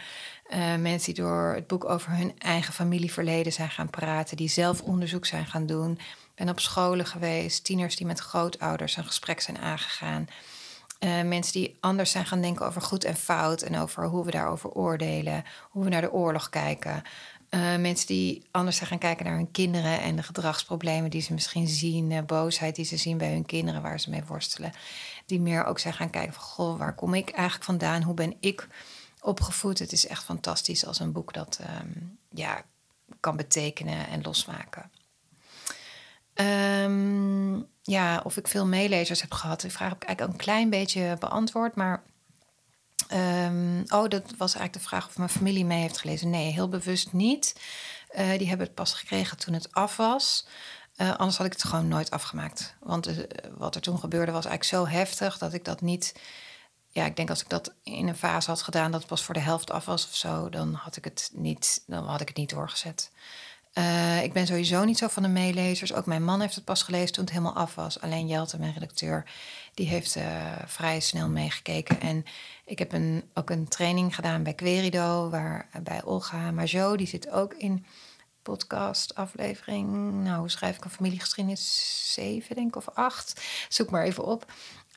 Uh, 0.49 0.75
mensen 0.75 1.13
die 1.13 1.23
door 1.23 1.53
het 1.55 1.67
boek 1.67 1.85
over 1.85 2.11
hun 2.11 2.39
eigen 2.39 2.73
familieverleden 2.73 3.53
zijn 3.53 3.69
gaan 3.69 3.89
praten, 3.89 4.37
die 4.37 4.49
zelf 4.49 4.81
onderzoek 4.81 5.25
zijn 5.25 5.45
gaan 5.45 5.65
doen. 5.65 5.91
Ik 5.91 6.35
ben 6.35 6.49
op 6.49 6.59
scholen 6.59 7.05
geweest, 7.05 7.63
tieners 7.63 7.95
die 7.95 8.05
met 8.05 8.19
grootouders 8.19 8.97
een 8.97 9.05
gesprek 9.05 9.41
zijn 9.41 9.57
aangegaan. 9.57 10.27
Uh, 10.99 11.21
mensen 11.21 11.53
die 11.53 11.77
anders 11.79 12.11
zijn 12.11 12.25
gaan 12.25 12.41
denken 12.41 12.65
over 12.65 12.81
goed 12.81 13.03
en 13.03 13.15
fout 13.15 13.61
en 13.61 13.77
over 13.77 14.05
hoe 14.05 14.25
we 14.25 14.31
daarover 14.31 14.69
oordelen, 14.69 15.43
hoe 15.69 15.83
we 15.83 15.89
naar 15.89 16.01
de 16.01 16.11
oorlog 16.11 16.49
kijken. 16.49 17.03
Uh, 17.49 17.77
mensen 17.77 18.07
die 18.07 18.43
anders 18.51 18.77
zijn 18.77 18.89
gaan 18.89 18.97
kijken 18.97 19.25
naar 19.25 19.35
hun 19.35 19.51
kinderen 19.51 20.01
en 20.01 20.15
de 20.15 20.23
gedragsproblemen 20.23 21.09
die 21.09 21.21
ze 21.21 21.33
misschien 21.33 21.67
zien, 21.67 22.11
uh, 22.11 22.21
boosheid 22.21 22.75
die 22.75 22.85
ze 22.85 22.97
zien 22.97 23.17
bij 23.17 23.31
hun 23.31 23.45
kinderen 23.45 23.81
waar 23.81 23.99
ze 23.99 24.09
mee 24.09 24.23
worstelen. 24.23 24.71
Die 25.25 25.39
meer 25.39 25.65
ook 25.65 25.79
zijn 25.79 25.93
gaan 25.93 26.09
kijken 26.09 26.33
van, 26.33 26.43
goh, 26.43 26.77
waar 26.77 26.95
kom 26.95 27.13
ik 27.13 27.29
eigenlijk 27.29 27.63
vandaan? 27.63 28.03
Hoe 28.03 28.13
ben 28.13 28.35
ik 28.39 28.67
opgevoed? 29.21 29.79
Het 29.79 29.91
is 29.91 30.07
echt 30.07 30.23
fantastisch 30.23 30.85
als 30.85 30.99
een 30.99 31.11
boek 31.11 31.33
dat 31.33 31.59
um, 31.81 32.17
ja, 32.29 32.63
kan 33.19 33.37
betekenen 33.37 34.07
en 34.07 34.21
losmaken. 34.21 34.91
Um, 36.33 37.67
ja, 37.81 38.21
of 38.23 38.37
ik 38.37 38.47
veel 38.47 38.65
meelezers 38.65 39.21
heb 39.21 39.33
gehad. 39.33 39.61
Die 39.61 39.71
vraag 39.71 39.89
heb 39.89 40.01
ik 40.01 40.07
eigenlijk 40.07 40.37
een 40.37 40.45
klein 40.45 40.69
beetje 40.69 41.15
beantwoord, 41.19 41.75
maar 41.75 42.03
Um, 43.13 43.83
oh, 43.87 44.07
dat 44.07 44.23
was 44.37 44.55
eigenlijk 44.55 44.73
de 44.73 44.89
vraag 44.89 45.07
of 45.07 45.17
mijn 45.17 45.29
familie 45.29 45.65
mee 45.65 45.81
heeft 45.81 45.97
gelezen. 45.97 46.29
Nee, 46.29 46.51
heel 46.51 46.69
bewust 46.69 47.13
niet. 47.13 47.55
Uh, 48.17 48.37
die 48.37 48.47
hebben 48.47 48.65
het 48.65 48.75
pas 48.75 48.93
gekregen 48.93 49.37
toen 49.37 49.53
het 49.53 49.71
af 49.71 49.97
was. 49.97 50.47
Uh, 50.97 51.15
anders 51.15 51.37
had 51.37 51.45
ik 51.45 51.51
het 51.51 51.63
gewoon 51.63 51.87
nooit 51.87 52.11
afgemaakt. 52.11 52.75
Want 52.79 53.07
uh, 53.07 53.17
wat 53.57 53.75
er 53.75 53.81
toen 53.81 53.99
gebeurde 53.99 54.31
was 54.31 54.45
eigenlijk 54.45 54.89
zo 54.89 54.97
heftig 54.97 55.37
dat 55.37 55.53
ik 55.53 55.65
dat 55.65 55.81
niet. 55.81 56.15
Ja, 56.89 57.05
ik 57.05 57.15
denk 57.15 57.29
als 57.29 57.41
ik 57.41 57.49
dat 57.49 57.73
in 57.83 58.07
een 58.07 58.15
fase 58.15 58.49
had 58.49 58.61
gedaan 58.61 58.91
dat 58.91 58.99
het 58.99 59.09
pas 59.09 59.23
voor 59.23 59.33
de 59.33 59.39
helft 59.39 59.71
af 59.71 59.85
was 59.85 60.05
of 60.05 60.15
zo, 60.15 60.49
dan 60.49 60.73
had 60.73 60.95
ik 60.95 61.03
het 61.03 61.29
niet, 61.33 61.83
dan 61.87 62.05
had 62.05 62.21
ik 62.21 62.27
het 62.27 62.37
niet 62.37 62.49
doorgezet. 62.49 63.11
Uh, 63.77 64.23
ik 64.23 64.33
ben 64.33 64.47
sowieso 64.47 64.83
niet 64.83 64.97
zo 64.97 65.07
van 65.07 65.23
de 65.23 65.29
meelezers. 65.29 65.93
Ook 65.93 66.05
mijn 66.05 66.23
man 66.23 66.41
heeft 66.41 66.55
het 66.55 66.63
pas 66.63 66.83
gelezen 66.83 67.13
toen 67.13 67.23
het 67.23 67.33
helemaal 67.33 67.55
af 67.55 67.75
was. 67.75 68.01
Alleen 68.01 68.27
Jelte, 68.27 68.59
mijn 68.59 68.73
redacteur, 68.73 69.25
die 69.73 69.87
heeft 69.87 70.15
uh, 70.15 70.25
vrij 70.65 70.99
snel 70.99 71.29
meegekeken. 71.29 72.01
En 72.01 72.23
ik 72.65 72.79
heb 72.79 72.93
een, 72.93 73.23
ook 73.33 73.49
een 73.49 73.67
training 73.67 74.15
gedaan 74.15 74.43
bij 74.43 74.53
Querido, 74.53 75.29
waar, 75.29 75.69
bij 75.83 76.03
Olga 76.03 76.51
Majot. 76.51 76.97
Die 76.97 77.07
zit 77.07 77.29
ook 77.29 77.53
in 77.53 77.85
podcast 78.41 79.15
aflevering. 79.15 80.13
Nou, 80.23 80.39
hoe 80.39 80.49
schrijf 80.49 80.77
ik 80.77 80.83
een 80.83 80.89
familiegeschiedenis? 80.89 82.13
Zeven, 82.13 82.55
denk 82.55 82.67
ik, 82.67 82.75
of 82.75 82.89
acht. 82.93 83.41
Zoek 83.69 83.89
maar 83.89 84.03
even 84.03 84.23
op. 84.23 84.45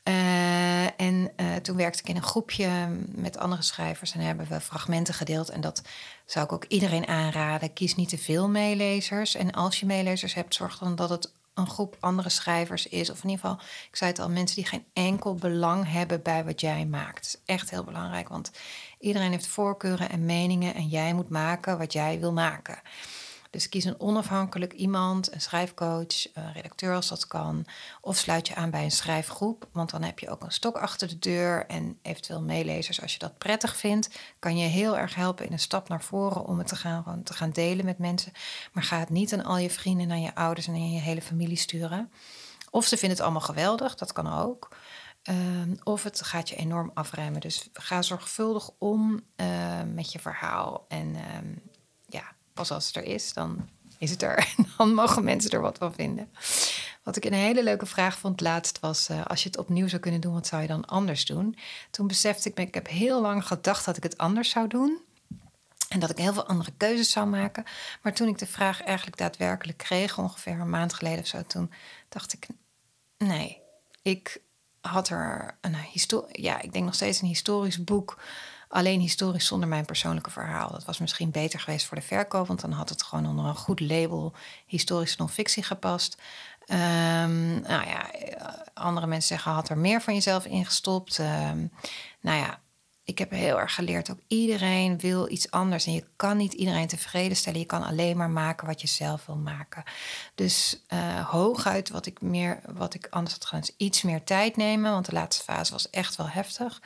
Uh, 0.03 1.01
en 1.01 1.31
uh, 1.37 1.55
toen 1.55 1.75
werkte 1.75 1.99
ik 1.99 2.09
in 2.09 2.15
een 2.15 2.23
groepje 2.23 2.69
met 3.07 3.37
andere 3.37 3.61
schrijvers 3.61 4.13
en 4.13 4.19
hebben 4.19 4.47
we 4.47 4.59
fragmenten 4.59 5.13
gedeeld. 5.13 5.49
En 5.49 5.61
dat 5.61 5.81
zou 6.25 6.45
ik 6.45 6.51
ook 6.51 6.65
iedereen 6.65 7.07
aanraden. 7.07 7.73
Kies 7.73 7.95
niet 7.95 8.09
te 8.09 8.17
veel 8.17 8.49
meelezers. 8.49 9.35
En 9.35 9.51
als 9.51 9.79
je 9.79 9.85
meelezers 9.85 10.33
hebt, 10.33 10.55
zorg 10.55 10.77
dan 10.77 10.95
dat 10.95 11.09
het 11.09 11.31
een 11.53 11.67
groep 11.67 11.97
andere 11.99 12.29
schrijvers 12.29 12.87
is. 12.87 13.09
Of 13.09 13.23
in 13.23 13.29
ieder 13.29 13.45
geval, 13.45 13.65
ik 13.89 13.95
zei 13.95 14.09
het 14.11 14.19
al, 14.19 14.29
mensen 14.29 14.55
die 14.55 14.65
geen 14.65 14.85
enkel 14.93 15.35
belang 15.35 15.91
hebben 15.91 16.21
bij 16.21 16.45
wat 16.45 16.61
jij 16.61 16.85
maakt. 16.85 17.15
Dat 17.15 17.25
is 17.25 17.53
echt 17.55 17.69
heel 17.69 17.83
belangrijk, 17.83 18.29
want 18.29 18.51
iedereen 18.99 19.31
heeft 19.31 19.47
voorkeuren 19.47 20.09
en 20.09 20.25
meningen 20.25 20.75
en 20.75 20.87
jij 20.87 21.13
moet 21.13 21.29
maken 21.29 21.77
wat 21.77 21.93
jij 21.93 22.19
wil 22.19 22.33
maken. 22.33 22.81
Dus 23.51 23.69
kies 23.69 23.83
een 23.83 23.99
onafhankelijk 23.99 24.73
iemand, 24.73 25.33
een 25.33 25.41
schrijfcoach, 25.41 26.33
een 26.33 26.53
redacteur 26.53 26.95
als 26.95 27.07
dat 27.07 27.27
kan. 27.27 27.65
Of 28.01 28.17
sluit 28.17 28.47
je 28.47 28.55
aan 28.55 28.69
bij 28.69 28.83
een 28.83 28.91
schrijfgroep, 28.91 29.67
want 29.71 29.89
dan 29.89 30.03
heb 30.03 30.19
je 30.19 30.29
ook 30.29 30.43
een 30.43 30.51
stok 30.51 30.77
achter 30.77 31.07
de 31.07 31.19
deur 31.19 31.65
en 31.65 31.99
eventueel 32.01 32.41
meelezers. 32.41 33.01
Als 33.01 33.13
je 33.13 33.19
dat 33.19 33.37
prettig 33.37 33.75
vindt, 33.75 34.09
kan 34.39 34.57
je 34.57 34.67
heel 34.67 34.97
erg 34.97 35.15
helpen 35.15 35.45
in 35.45 35.51
een 35.51 35.59
stap 35.59 35.89
naar 35.89 36.03
voren 36.03 36.45
om 36.45 36.57
het 36.57 36.67
te 36.67 36.75
gaan, 36.75 37.21
te 37.23 37.33
gaan 37.33 37.51
delen 37.51 37.85
met 37.85 37.97
mensen. 37.97 38.31
Maar 38.71 38.83
ga 38.83 38.99
het 38.99 39.09
niet 39.09 39.33
aan 39.33 39.43
al 39.43 39.57
je 39.57 39.69
vrienden, 39.69 40.11
aan 40.11 40.21
je 40.21 40.35
ouders 40.35 40.67
en 40.67 40.73
aan 40.73 40.91
je 40.91 40.99
hele 40.99 41.21
familie 41.21 41.57
sturen. 41.57 42.11
Of 42.69 42.85
ze 42.85 42.97
vinden 42.97 43.17
het 43.17 43.25
allemaal 43.25 43.41
geweldig, 43.41 43.95
dat 43.95 44.13
kan 44.13 44.33
ook. 44.33 44.69
Um, 45.29 45.77
of 45.83 46.03
het 46.03 46.21
gaat 46.21 46.49
je 46.49 46.55
enorm 46.55 46.91
afremmen. 46.93 47.41
Dus 47.41 47.69
ga 47.73 48.01
zorgvuldig 48.01 48.69
om 48.77 49.21
uh, 49.35 49.47
met 49.93 50.11
je 50.11 50.19
verhaal. 50.19 50.85
En 50.87 51.13
ja, 51.13 51.41
pas 52.53 52.71
als 52.71 52.87
het 52.87 52.95
er 52.95 53.03
is, 53.03 53.33
dan 53.33 53.69
is 53.97 54.09
het 54.09 54.21
er. 54.21 54.37
En 54.57 54.67
dan 54.77 54.93
mogen 54.93 55.23
mensen 55.23 55.51
er 55.51 55.61
wat 55.61 55.77
van 55.77 55.93
vinden. 55.93 56.31
Wat 57.03 57.15
ik 57.15 57.25
een 57.25 57.33
hele 57.33 57.63
leuke 57.63 57.85
vraag 57.85 58.17
vond 58.17 58.41
laatst 58.41 58.79
was: 58.79 59.09
uh, 59.09 59.25
als 59.25 59.43
je 59.43 59.49
het 59.49 59.57
opnieuw 59.57 59.87
zou 59.87 60.01
kunnen 60.01 60.21
doen, 60.21 60.33
wat 60.33 60.47
zou 60.47 60.61
je 60.61 60.67
dan 60.67 60.85
anders 60.85 61.25
doen? 61.25 61.57
Toen 61.91 62.07
besefte 62.07 62.49
ik 62.49 62.57
me, 62.57 62.63
ik 62.63 62.73
heb 62.73 62.87
heel 62.87 63.21
lang 63.21 63.47
gedacht 63.47 63.85
dat 63.85 63.97
ik 63.97 64.03
het 64.03 64.17
anders 64.17 64.49
zou 64.49 64.67
doen. 64.67 64.99
En 65.89 65.99
dat 65.99 66.09
ik 66.09 66.17
heel 66.17 66.33
veel 66.33 66.45
andere 66.45 66.71
keuzes 66.77 67.11
zou 67.11 67.27
maken. 67.27 67.63
Maar 68.01 68.13
toen 68.13 68.27
ik 68.27 68.37
de 68.37 68.47
vraag 68.47 68.83
eigenlijk 68.83 69.17
daadwerkelijk 69.17 69.77
kreeg, 69.77 70.17
ongeveer 70.17 70.59
een 70.59 70.69
maand 70.69 70.93
geleden 70.93 71.19
of 71.19 71.27
zo, 71.27 71.43
toen 71.47 71.71
dacht 72.09 72.33
ik: 72.33 72.47
nee, 73.17 73.61
ik 74.01 74.41
had 74.81 75.09
er 75.09 75.57
een 75.61 75.75
historie. 75.75 76.41
Ja, 76.41 76.61
ik 76.61 76.73
denk 76.73 76.85
nog 76.85 76.95
steeds 76.95 77.21
een 77.21 77.27
historisch 77.27 77.83
boek 77.83 78.17
alleen 78.71 78.99
historisch 78.99 79.45
zonder 79.45 79.69
mijn 79.69 79.85
persoonlijke 79.85 80.31
verhaal. 80.31 80.71
Dat 80.71 80.85
was 80.85 80.97
misschien 80.97 81.31
beter 81.31 81.59
geweest 81.59 81.85
voor 81.85 81.97
de 81.97 82.03
verkoop, 82.03 82.47
want 82.47 82.61
dan 82.61 82.71
had 82.71 82.89
het 82.89 83.03
gewoon 83.03 83.27
onder 83.27 83.45
een 83.45 83.55
goed 83.55 83.79
label 83.79 84.33
historische 84.65 85.15
non-fictie 85.19 85.63
gepast. 85.63 86.17
Um, 86.67 87.61
nou 87.61 87.87
ja, 87.87 88.09
andere 88.73 89.07
mensen 89.07 89.27
zeggen, 89.27 89.51
had 89.51 89.69
er 89.69 89.77
meer 89.77 90.01
van 90.01 90.13
jezelf 90.13 90.45
ingestopt. 90.45 91.17
Um, 91.17 91.71
nou 92.21 92.37
ja, 92.37 92.59
ik 93.03 93.17
heb 93.17 93.31
heel 93.31 93.59
erg 93.59 93.75
geleerd, 93.75 94.11
ook 94.11 94.19
iedereen 94.27 94.99
wil 94.99 95.29
iets 95.29 95.51
anders. 95.51 95.85
En 95.85 95.93
je 95.93 96.05
kan 96.15 96.37
niet 96.37 96.53
iedereen 96.53 96.87
tevreden 96.87 97.37
stellen. 97.37 97.59
Je 97.59 97.65
kan 97.65 97.83
alleen 97.83 98.17
maar 98.17 98.29
maken 98.29 98.67
wat 98.67 98.81
je 98.81 98.87
zelf 98.87 99.25
wil 99.25 99.35
maken. 99.35 99.83
Dus 100.35 100.83
uh, 100.93 101.29
hooguit 101.29 101.89
wat 101.89 102.05
ik 102.05 102.21
meer, 102.21 102.59
wat 102.73 102.93
ik 102.93 103.07
anders 103.09 103.33
had 103.33 103.45
gedaan, 103.45 103.61
is 103.61 103.73
iets 103.77 104.01
meer 104.01 104.23
tijd 104.23 104.55
nemen. 104.55 104.91
Want 104.91 105.05
de 105.05 105.11
laatste 105.11 105.43
fase 105.43 105.71
was 105.71 105.89
echt 105.89 106.15
wel 106.15 106.29
heftig. 106.29 106.81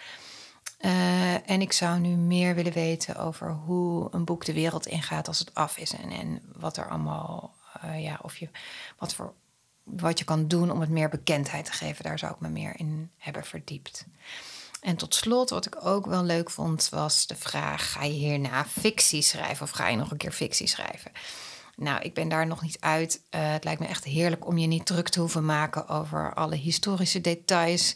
Uh, 0.79 1.49
en 1.49 1.61
ik 1.61 1.71
zou 1.71 1.99
nu 1.99 2.09
meer 2.09 2.55
willen 2.55 2.73
weten 2.73 3.15
over 3.15 3.51
hoe 3.51 4.07
een 4.11 4.25
boek 4.25 4.45
de 4.45 4.53
wereld 4.53 4.85
ingaat 4.85 5.27
als 5.27 5.39
het 5.39 5.53
af 5.53 5.77
is. 5.77 5.91
En, 5.93 6.09
en 6.09 6.41
wat 6.55 6.77
er 6.77 6.89
allemaal, 6.89 7.53
uh, 7.85 8.03
ja, 8.03 8.19
of 8.21 8.37
je, 8.37 8.49
wat 8.97 9.13
voor 9.13 9.33
wat 9.85 10.19
je 10.19 10.25
kan 10.25 10.47
doen 10.47 10.71
om 10.71 10.79
het 10.79 10.89
meer 10.89 11.09
bekendheid 11.09 11.65
te 11.65 11.71
geven. 11.71 12.03
Daar 12.03 12.19
zou 12.19 12.33
ik 12.33 12.39
me 12.39 12.49
meer 12.49 12.73
in 12.79 13.11
hebben 13.17 13.43
verdiept. 13.43 14.05
En 14.81 14.95
tot 14.95 15.15
slot, 15.15 15.49
wat 15.49 15.65
ik 15.65 15.85
ook 15.85 16.05
wel 16.05 16.23
leuk 16.23 16.49
vond, 16.49 16.89
was 16.89 17.27
de 17.27 17.35
vraag: 17.35 17.91
ga 17.91 18.03
je 18.03 18.11
hierna 18.11 18.65
fictie 18.65 19.21
schrijven 19.21 19.65
of 19.65 19.71
ga 19.71 19.87
je 19.87 19.97
nog 19.97 20.11
een 20.11 20.17
keer 20.17 20.31
fictie 20.31 20.67
schrijven? 20.67 21.11
Nou, 21.75 22.01
ik 22.01 22.13
ben 22.13 22.29
daar 22.29 22.47
nog 22.47 22.61
niet 22.61 22.77
uit. 22.79 23.21
Uh, 23.35 23.51
het 23.51 23.63
lijkt 23.63 23.79
me 23.79 23.87
echt 23.87 24.03
heerlijk 24.03 24.47
om 24.47 24.57
je 24.57 24.67
niet 24.67 24.85
druk 24.85 25.09
te 25.09 25.19
hoeven 25.19 25.45
maken 25.45 25.87
over 25.87 26.33
alle 26.33 26.55
historische 26.55 27.21
details. 27.21 27.95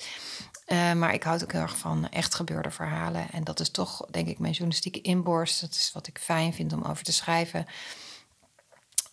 Uh, 0.72 0.94
maar 0.94 1.14
ik 1.14 1.24
houd 1.24 1.44
ook 1.44 1.52
heel 1.52 1.62
erg 1.62 1.78
van 1.78 2.10
echt 2.10 2.36
gebeurde 2.36 2.72
verhalen. 2.72 3.32
En 3.32 3.44
dat 3.44 3.60
is 3.60 3.70
toch, 3.70 4.06
denk 4.12 4.28
ik, 4.28 4.40
mijn 4.40 4.52
journalistieke 4.52 5.02
inborst. 5.02 5.62
Dat 5.62 5.70
is 5.70 5.92
wat 5.94 6.08
ik 6.08 6.20
fijn 6.20 6.54
vind 6.54 6.74
om 6.74 6.84
over 6.84 7.04
te 7.04 7.12
schrijven. 7.12 7.66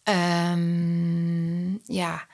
Um, 0.09 1.81
ja, 1.85 2.27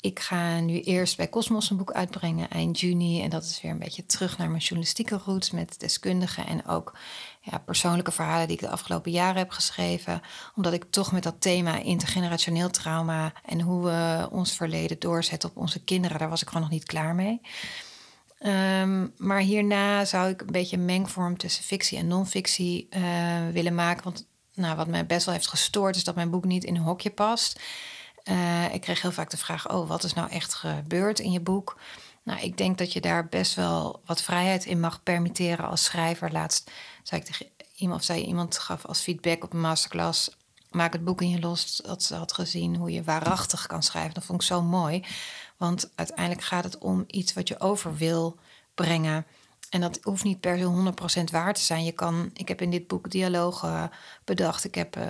ik 0.00 0.20
ga 0.20 0.60
nu 0.60 0.80
eerst 0.80 1.16
bij 1.16 1.28
Cosmos 1.28 1.70
een 1.70 1.76
boek 1.76 1.92
uitbrengen 1.92 2.50
eind 2.50 2.80
juni. 2.80 3.22
En 3.22 3.30
dat 3.30 3.44
is 3.44 3.60
weer 3.60 3.70
een 3.70 3.78
beetje 3.78 4.06
terug 4.06 4.38
naar 4.38 4.48
mijn 4.48 4.62
journalistieke 4.62 5.20
roots 5.24 5.50
met 5.50 5.80
deskundigen 5.80 6.46
en 6.46 6.66
ook 6.66 6.98
ja, 7.40 7.58
persoonlijke 7.58 8.12
verhalen 8.12 8.46
die 8.46 8.56
ik 8.56 8.62
de 8.62 8.70
afgelopen 8.70 9.10
jaren 9.10 9.36
heb 9.38 9.50
geschreven. 9.50 10.22
Omdat 10.56 10.72
ik 10.72 10.84
toch 10.90 11.12
met 11.12 11.22
dat 11.22 11.40
thema 11.40 11.76
intergenerationeel 11.76 12.70
trauma 12.70 13.32
en 13.44 13.60
hoe 13.60 13.84
we 13.84 14.28
ons 14.30 14.52
verleden 14.52 14.98
doorzetten 14.98 15.48
op 15.48 15.56
onze 15.56 15.84
kinderen, 15.84 16.18
daar 16.18 16.28
was 16.28 16.42
ik 16.42 16.48
gewoon 16.48 16.62
nog 16.62 16.72
niet 16.72 16.84
klaar 16.84 17.14
mee. 17.14 17.40
Um, 18.46 19.12
maar 19.16 19.40
hierna 19.40 20.04
zou 20.04 20.28
ik 20.28 20.40
een 20.40 20.52
beetje 20.52 20.76
een 20.76 20.84
mengvorm 20.84 21.36
tussen 21.36 21.64
fictie 21.64 21.98
en 21.98 22.06
non-fictie 22.06 22.88
uh, 22.96 23.48
willen 23.52 23.74
maken. 23.74 24.04
Want 24.04 24.26
nou, 24.54 24.76
wat 24.76 24.86
mij 24.86 25.06
best 25.06 25.24
wel 25.24 25.34
heeft 25.34 25.48
gestoord 25.48 25.96
is 25.96 26.04
dat 26.04 26.14
mijn 26.14 26.30
boek 26.30 26.44
niet 26.44 26.64
in 26.64 26.76
een 26.76 26.82
hokje 26.82 27.10
past. 27.10 27.60
Uh, 28.24 28.74
ik 28.74 28.80
kreeg 28.80 29.02
heel 29.02 29.12
vaak 29.12 29.30
de 29.30 29.36
vraag: 29.36 29.70
Oh, 29.70 29.88
wat 29.88 30.04
is 30.04 30.12
nou 30.12 30.30
echt 30.30 30.54
gebeurd 30.54 31.18
in 31.18 31.32
je 31.32 31.40
boek? 31.40 31.80
Nou, 32.22 32.40
ik 32.40 32.56
denk 32.56 32.78
dat 32.78 32.92
je 32.92 33.00
daar 33.00 33.28
best 33.28 33.54
wel 33.54 34.00
wat 34.04 34.22
vrijheid 34.22 34.64
in 34.64 34.80
mag 34.80 35.02
permitteren 35.02 35.68
als 35.68 35.84
schrijver. 35.84 36.32
Laatst 36.32 36.70
zei 37.02 37.20
ik 37.20 37.26
tegen 37.26 37.46
iemand, 37.76 38.00
of 38.00 38.06
zei 38.06 38.22
iemand 38.22 38.58
gaf 38.58 38.86
als 38.86 39.00
feedback 39.00 39.44
op 39.44 39.52
een 39.52 39.60
masterclass: 39.60 40.36
Maak 40.74 40.92
het 40.92 41.04
boek 41.04 41.20
in 41.20 41.28
je 41.28 41.40
los. 41.40 41.76
Dat 41.76 42.02
ze 42.02 42.14
had 42.14 42.32
gezien 42.32 42.76
hoe 42.76 42.90
je 42.90 43.02
waarachtig 43.02 43.66
kan 43.66 43.82
schrijven. 43.82 44.14
Dat 44.14 44.24
vond 44.24 44.40
ik 44.40 44.46
zo 44.46 44.62
mooi. 44.62 45.04
Want 45.56 45.90
uiteindelijk 45.94 46.46
gaat 46.46 46.64
het 46.64 46.78
om 46.78 47.04
iets 47.06 47.32
wat 47.32 47.48
je 47.48 47.60
over 47.60 47.96
wil 47.96 48.38
brengen. 48.74 49.26
En 49.70 49.80
dat 49.80 49.98
hoeft 50.02 50.24
niet 50.24 50.40
per 50.40 50.58
se 50.58 50.92
100% 51.20 51.24
waar 51.30 51.54
te 51.54 51.60
zijn. 51.60 51.84
Je 51.84 51.92
kan, 51.92 52.30
ik 52.32 52.48
heb 52.48 52.60
in 52.60 52.70
dit 52.70 52.86
boek 52.86 53.10
dialogen 53.10 53.90
bedacht. 54.24 54.64
Ik 54.64 54.74
heb 54.74 54.96
uh, 54.96 55.04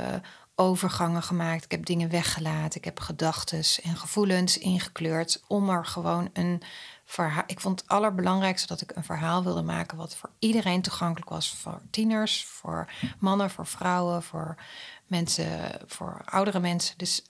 overgangen 0.54 1.22
gemaakt. 1.22 1.64
Ik 1.64 1.70
heb 1.70 1.86
dingen 1.86 2.10
weggelaten. 2.10 2.78
Ik 2.78 2.84
heb 2.84 3.00
gedachten 3.00 3.62
en 3.82 3.96
gevoelens 3.96 4.58
ingekleurd 4.58 5.42
om 5.46 5.68
er 5.68 5.86
gewoon 5.86 6.30
een 6.32 6.62
verhaal. 7.04 7.42
Ik 7.46 7.60
vond 7.60 7.80
het 7.80 7.90
allerbelangrijkste 7.90 8.66
dat 8.66 8.80
ik 8.80 8.96
een 8.96 9.04
verhaal 9.04 9.42
wilde 9.44 9.62
maken 9.62 9.96
wat 9.96 10.16
voor 10.16 10.30
iedereen 10.38 10.82
toegankelijk 10.82 11.30
was. 11.30 11.54
Voor 11.54 11.80
tieners, 11.90 12.44
voor 12.44 12.90
mannen, 13.18 13.50
voor 13.50 13.66
vrouwen, 13.66 14.22
voor 14.22 14.56
mensen, 15.06 15.80
voor 15.86 16.22
oudere 16.24 16.60
mensen. 16.60 16.98
Dus 16.98 17.22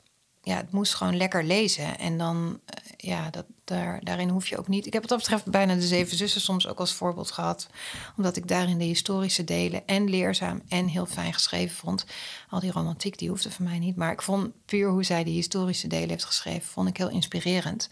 ja, 0.45 0.57
het 0.57 0.73
moest 0.73 0.95
gewoon 0.95 1.17
lekker 1.17 1.45
lezen. 1.45 1.99
En 1.99 2.19
dan, 2.19 2.61
uh, 2.67 2.93
ja, 2.97 3.31
dat, 3.31 3.45
daar, 3.65 4.01
daarin 4.05 4.29
hoef 4.29 4.49
je 4.49 4.59
ook 4.59 4.69
niet. 4.69 4.87
Ik 4.87 4.93
heb 4.93 5.03
wat 5.03 5.11
dat 5.11 5.19
betreft 5.19 5.45
bijna 5.45 5.75
de 5.75 5.87
Zeven 5.87 6.17
Zussen 6.17 6.41
soms 6.41 6.69
ook 6.69 6.79
als 6.79 6.93
voorbeeld 6.93 7.31
gehad. 7.31 7.69
Omdat 8.17 8.37
ik 8.37 8.49
daarin 8.49 8.79
de 8.79 8.85
historische 8.85 9.45
delen 9.45 9.87
en 9.87 10.11
leerzaam 10.11 10.63
en 10.69 10.87
heel 10.87 11.07
fijn 11.07 11.33
geschreven 11.33 11.77
vond. 11.77 12.07
Al 12.49 12.61
die 12.61 12.73
romantiek, 12.73 13.19
die 13.19 13.29
hoefde 13.29 13.51
voor 13.51 13.65
mij 13.65 13.79
niet. 13.79 13.97
Maar 13.97 14.13
ik 14.13 14.23
vond 14.23 14.53
puur 14.65 14.91
hoe 14.91 15.05
zij 15.05 15.25
die 15.25 15.35
historische 15.35 15.89
delen 15.89 16.09
heeft 16.09 16.25
geschreven, 16.25 16.69
vond 16.69 16.89
ik 16.89 16.97
heel 16.97 17.11
inspirerend. 17.11 17.89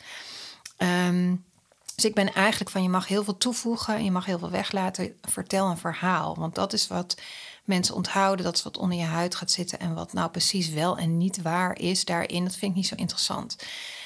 Um, 0.78 1.44
dus 1.94 2.04
ik 2.04 2.14
ben 2.14 2.32
eigenlijk 2.32 2.70
van 2.70 2.82
je 2.82 2.88
mag 2.88 3.08
heel 3.08 3.24
veel 3.24 3.36
toevoegen, 3.36 4.04
je 4.04 4.10
mag 4.10 4.24
heel 4.24 4.38
veel 4.38 4.50
weglaten. 4.50 5.16
Vertel 5.20 5.70
een 5.70 5.78
verhaal. 5.78 6.36
Want 6.36 6.54
dat 6.54 6.72
is 6.72 6.86
wat 6.86 7.16
mensen 7.64 7.94
onthouden. 7.94 8.44
Dat 8.44 8.56
is 8.56 8.62
wat 8.62 8.76
onder 8.76 8.98
je 8.98 9.04
huid 9.04 9.34
gaat 9.34 9.50
zitten. 9.50 9.80
En 9.80 9.94
wat 9.94 10.12
nou 10.12 10.30
precies 10.30 10.68
wel 10.68 10.98
en 10.98 11.16
niet 11.16 11.42
waar 11.42 11.78
is 11.78 12.04
daarin, 12.04 12.44
dat 12.44 12.56
vind 12.56 12.70
ik 12.70 12.76
niet 12.76 12.86
zo 12.86 12.94
interessant. 12.94 13.56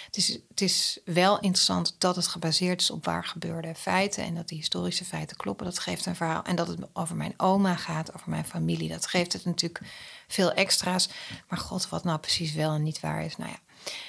Het 0.07 0.17
is, 0.17 0.39
het 0.49 0.61
is 0.61 1.01
wel 1.05 1.35
interessant 1.41 1.95
dat 1.99 2.17
het 2.17 2.27
gebaseerd 2.27 2.81
is 2.81 2.91
op 2.91 3.05
waar 3.05 3.25
gebeurde 3.25 3.75
feiten. 3.75 4.25
En 4.25 4.35
dat 4.35 4.49
die 4.49 4.59
historische 4.59 5.05
feiten 5.05 5.37
kloppen. 5.37 5.67
Dat 5.67 5.79
geeft 5.79 6.07
een 6.07 6.17
verhaal. 6.17 6.43
En 6.43 6.57
dat 6.57 6.69
het 6.69 6.79
over 6.93 7.17
mijn 7.17 7.35
oma 7.37 7.75
gaat, 7.75 8.15
over 8.15 8.31
mijn 8.31 8.45
familie. 8.45 8.89
Dat 8.89 9.07
geeft 9.07 9.33
het 9.33 9.45
natuurlijk 9.45 9.85
veel 10.29 10.53
extra's. 10.53 11.09
Maar 11.49 11.59
god, 11.59 11.89
wat 11.89 12.05
nou 12.05 12.19
precies 12.19 12.53
wel 12.53 12.73
en 12.73 12.83
niet 12.83 13.01
waar 13.01 13.25
is. 13.25 13.37
Nou 13.37 13.51
ja, 13.51 13.59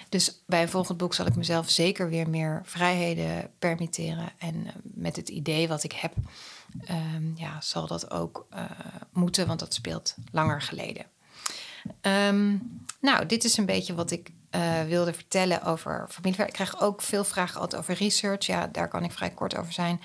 dus 0.09 0.41
bij 0.45 0.61
een 0.61 0.69
volgend 0.69 0.97
boek 0.97 1.13
zal 1.13 1.25
ik 1.25 1.35
mezelf 1.35 1.69
zeker 1.69 2.09
weer 2.09 2.29
meer 2.29 2.61
vrijheden 2.65 3.51
permitteren. 3.59 4.31
En 4.37 4.55
uh, 4.55 4.71
met 4.83 5.15
het 5.15 5.29
idee 5.29 5.67
wat 5.67 5.83
ik 5.83 5.91
heb, 5.91 6.13
um, 6.89 7.33
ja, 7.35 7.61
zal 7.61 7.87
dat 7.87 8.11
ook 8.11 8.47
uh, 8.53 8.63
moeten, 9.11 9.47
want 9.47 9.59
dat 9.59 9.73
speelt 9.73 10.15
langer 10.31 10.61
geleden. 10.61 11.05
Um, 12.01 12.69
nou, 13.01 13.25
dit 13.25 13.43
is 13.43 13.57
een 13.57 13.65
beetje 13.65 13.95
wat 13.95 14.11
ik 14.11 14.31
uh, 14.51 14.83
wilde 14.83 15.13
vertellen 15.13 15.63
over 15.63 16.07
familiewerk. 16.09 16.49
Ik 16.49 16.55
krijg 16.55 16.81
ook 16.81 17.01
veel 17.01 17.23
vragen 17.23 17.61
altijd 17.61 17.81
over 17.81 17.93
research. 17.93 18.45
Ja, 18.45 18.67
daar 18.67 18.87
kan 18.87 19.03
ik 19.03 19.11
vrij 19.11 19.29
kort 19.29 19.57
over 19.57 19.73
zijn. 19.73 20.01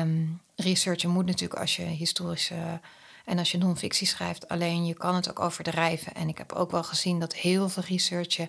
Um, 0.00 0.40
researchen 0.56 1.10
moet 1.10 1.26
natuurlijk 1.26 1.60
als 1.60 1.76
je 1.76 1.82
historische 1.82 2.80
en 3.28 3.38
als 3.38 3.50
je 3.50 3.58
non-fictie 3.58 4.06
schrijft. 4.06 4.48
Alleen 4.48 4.86
je 4.86 4.94
kan 4.94 5.14
het 5.14 5.30
ook 5.30 5.40
overdrijven. 5.40 6.14
En 6.14 6.28
ik 6.28 6.38
heb 6.38 6.52
ook 6.52 6.70
wel 6.70 6.84
gezien 6.84 7.20
dat 7.20 7.34
heel 7.34 7.68
veel 7.68 7.82
researchen 7.82 8.48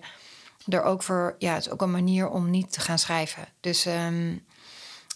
er 0.68 0.82
ook 0.82 1.02
voor. 1.02 1.34
Ja, 1.38 1.54
het 1.54 1.66
is 1.66 1.72
ook 1.72 1.82
een 1.82 1.90
manier 1.90 2.28
om 2.28 2.50
niet 2.50 2.72
te 2.72 2.80
gaan 2.80 2.98
schrijven. 2.98 3.48
Dus 3.60 3.86
um, 3.86 4.44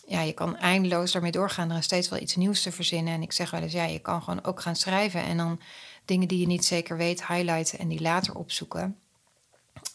ja, 0.07 0.21
je 0.21 0.33
kan 0.33 0.57
eindeloos 0.57 1.13
daarmee 1.13 1.31
doorgaan. 1.31 1.71
Er 1.71 1.79
is 1.79 1.85
steeds 1.85 2.09
wel 2.09 2.21
iets 2.21 2.37
nieuws 2.37 2.63
te 2.63 2.73
verzinnen. 2.73 3.15
En 3.15 3.23
ik 3.23 3.33
zeg 3.33 3.51
wel 3.51 3.61
eens, 3.61 3.73
ja, 3.73 3.85
je 3.85 3.99
kan 3.99 4.23
gewoon 4.23 4.45
ook 4.45 4.61
gaan 4.61 4.77
schrijven. 4.77 5.23
En 5.23 5.37
dan 5.37 5.61
dingen 6.05 6.29
die 6.29 6.41
je 6.41 6.47
niet 6.47 6.65
zeker 6.65 6.97
weet, 6.97 7.27
highlighten 7.27 7.79
en 7.79 7.89
die 7.89 8.01
later 8.01 8.35
opzoeken. 8.35 8.99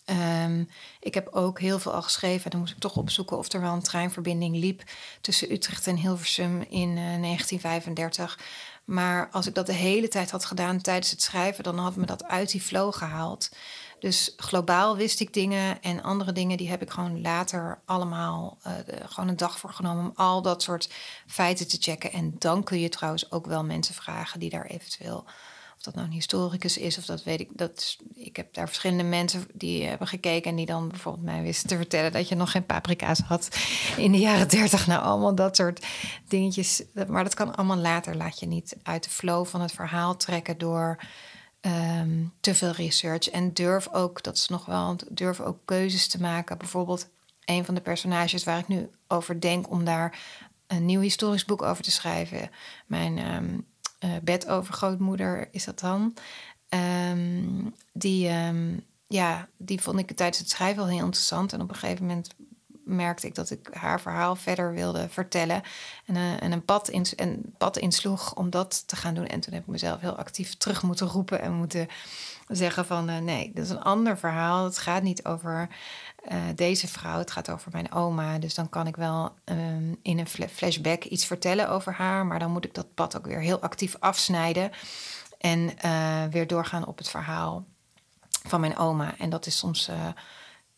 Um, 0.06 0.70
ik 1.00 1.14
heb 1.14 1.28
ook 1.28 1.60
heel 1.60 1.80
veel 1.80 1.94
al 1.94 2.02
geschreven. 2.02 2.44
En 2.44 2.50
dan 2.50 2.60
moest 2.60 2.74
ik 2.74 2.80
toch 2.80 2.96
opzoeken 2.96 3.38
of 3.38 3.54
er 3.54 3.62
wel 3.62 3.74
een 3.74 3.82
treinverbinding 3.82 4.56
liep 4.56 4.84
tussen 5.22 5.52
Utrecht 5.52 5.88
en 5.88 5.96
Hilversum 5.96 6.62
in 6.62 6.90
uh, 6.90 7.22
1935. 7.22 8.40
Maar 8.90 9.30
als 9.32 9.48
ik 9.48 9.56
dat 9.56 9.66
de 9.66 9.74
hele 9.74 10.08
tijd 10.08 10.32
had 10.32 10.46
gedaan 10.46 10.82
tijdens 10.82 11.12
het 11.12 11.22
schrijven, 11.22 11.64
dan 11.64 11.78
had 11.78 11.96
me 11.96 12.06
dat 12.06 12.24
uit 12.24 12.52
die 12.52 12.62
flow 12.62 12.94
gehaald. 12.94 13.50
Dus 14.00 14.34
globaal 14.38 14.98
wist 14.98 15.20
ik 15.20 15.34
dingen 15.34 15.82
en 15.82 16.04
andere 16.04 16.32
dingen, 16.32 16.58
die 16.58 16.70
heb 16.70 16.82
ik 16.82 16.90
gewoon 16.90 17.22
later 17.22 17.82
allemaal 17.86 18.58
uh, 18.68 18.74
gewoon 19.06 19.30
een 19.30 19.38
dag 19.38 19.60
voor 19.60 19.74
genomen 19.74 20.04
om 20.04 20.12
al 20.16 20.42
dat 20.42 20.64
soort 20.64 20.90
feiten 21.28 21.68
te 21.68 21.78
checken. 21.80 22.12
En 22.12 22.36
dan 22.38 22.64
kun 22.64 22.80
je 22.80 22.90
trouwens 22.90 23.32
ook 23.32 23.46
wel 23.46 23.64
mensen 23.64 23.96
vragen 23.96 24.40
die 24.40 24.50
daar 24.50 24.66
eventueel 24.66 25.26
of 25.80 25.86
dat 25.86 25.96
nou 25.96 26.08
een 26.08 26.14
historicus 26.14 26.78
is 26.78 26.98
of 26.98 27.06
dat 27.06 27.24
weet 27.24 27.40
ik. 27.40 27.50
Dat, 27.52 27.98
ik 28.14 28.36
heb 28.36 28.54
daar 28.54 28.68
verschillende 28.68 29.04
mensen 29.04 29.48
die 29.54 29.84
hebben 29.84 30.08
gekeken 30.08 30.50
en 30.50 30.56
die 30.56 30.66
dan 30.66 30.88
bijvoorbeeld 30.88 31.26
mij 31.26 31.42
wisten 31.42 31.70
te 31.70 31.76
vertellen 31.76 32.12
dat 32.12 32.28
je 32.28 32.36
nog 32.36 32.52
geen 32.52 32.66
paprika's 32.66 33.20
had 33.20 33.48
in 33.98 34.12
de 34.12 34.18
jaren 34.18 34.50
dertig. 34.50 34.88
Nou, 34.88 35.04
allemaal 35.04 35.36
dat 35.36 35.56
soort 35.56 35.86
dingetjes. 36.28 36.84
Maar 37.08 37.24
dat 37.24 37.34
kan 37.34 37.56
allemaal 37.56 37.78
later. 37.78 38.16
Laat 38.16 38.40
je 38.40 38.46
niet 38.46 38.76
uit 38.84 39.04
de 39.04 39.10
flow 39.10 39.46
van 39.46 39.62
het 39.62 39.72
verhaal 39.72 40.18
trekken 40.18 40.58
door 40.58 41.00
um, 41.62 42.34
te 42.40 42.56
veel 42.56 42.72
research. 42.72 43.30
En 43.30 43.54
durf 43.54 43.88
ook, 43.92 44.24
dat 44.24 44.36
is 44.36 44.48
nog 44.48 44.66
wel, 44.66 44.96
durf 45.10 45.40
ook 45.40 45.58
keuzes 45.66 46.08
te 46.08 46.22
maken. 46.22 46.58
Bijvoorbeeld 46.58 47.08
een 47.46 47.66
van 47.66 47.76
de 47.76 47.82
personages 47.82 48.44
waar 48.44 48.60
ik 48.60 48.68
nu 48.68 48.90
over 49.08 49.42
denk 49.42 49.70
om 49.70 49.84
daar 49.84 50.20
een 50.68 50.86
nieuw 50.86 51.02
historisch 51.02 51.46
boek 51.46 51.62
over 51.62 51.84
te 51.84 51.92
schrijven. 51.92 52.50
Mijn 52.86 53.34
um, 53.34 53.66
uh, 54.00 54.12
bedovergrootmoeder 54.24 55.48
is 55.52 55.66
dat 55.66 55.80
dan. 55.80 56.14
Um, 57.10 57.74
die, 57.94 58.30
um, 58.30 58.86
ja, 59.08 59.48
die 59.58 59.82
vond 59.82 60.00
ik 60.00 60.12
tijdens 60.12 60.40
het 60.40 60.50
schrijven 60.50 60.84
al 60.84 60.90
heel 60.90 61.06
interessant. 61.06 61.54
En 61.54 61.62
op 61.62 61.70
een 61.70 61.76
gegeven 61.76 62.06
moment 62.06 62.36
merkte 62.90 63.28
ik 63.28 63.36
dat 63.36 63.50
ik 63.50 63.70
haar 63.72 64.02
verhaal 64.02 64.36
verder 64.36 64.74
wilde 64.74 65.10
vertellen. 65.10 65.62
En, 66.06 66.16
en 66.40 66.52
een, 66.52 66.66
pad 66.66 66.90
in, 66.90 67.06
een 67.16 67.54
pad 67.58 67.78
insloeg 67.78 68.36
om 68.36 68.50
dat 68.50 68.88
te 68.88 68.96
gaan 68.96 69.14
doen. 69.14 69.28
En 69.28 69.40
toen 69.40 69.54
heb 69.54 69.62
ik 69.62 69.68
mezelf 69.68 70.02
heel 70.02 70.16
actief 70.16 70.58
terug 70.58 70.84
moeten 70.84 71.08
roepen 71.08 71.42
en 71.42 71.54
moeten 71.54 71.88
zeggen 72.48 72.86
van... 72.86 73.10
Uh, 73.10 73.18
nee, 73.18 73.52
dat 73.54 73.64
is 73.64 73.70
een 73.70 73.82
ander 73.82 74.18
verhaal. 74.18 74.64
Het 74.64 74.78
gaat 74.78 75.04
niet 75.04 75.26
over 75.26 75.70
uh, 76.32 76.38
deze 76.56 76.88
vrouw, 76.88 77.18
het 77.18 77.32
gaat 77.32 77.50
over 77.50 77.72
mijn 77.72 77.92
oma. 77.92 78.40
Dus 78.40 78.54
dan 78.54 78.70
kan 78.70 78.88
ik 78.88 78.96
wel 78.96 79.36
um, 79.46 80.00
in 80.02 80.20
een 80.20 80.50
flashback 80.50 81.04
iets 81.04 81.26
vertellen 81.26 81.70
over 81.70 81.94
haar. 81.94 82.26
Maar 82.26 82.40
dan 82.40 82.52
moet 82.52 82.66
ik 82.66 82.74
dat 82.74 82.94
pad 82.94 83.18
ook 83.18 83.26
weer 83.26 83.42
heel 83.42 83.60
actief 83.60 83.96
afsnijden. 84.00 84.72
En 85.38 85.74
weer 86.32 86.48
doorgaan 86.48 86.86
op 86.86 86.98
het 86.98 87.10
verhaal 87.10 87.66
van 88.48 88.60
mijn 88.60 88.78
oma. 88.78 89.18
En 89.18 89.30
dat 89.30 89.46
is 89.46 89.58
soms 89.58 89.90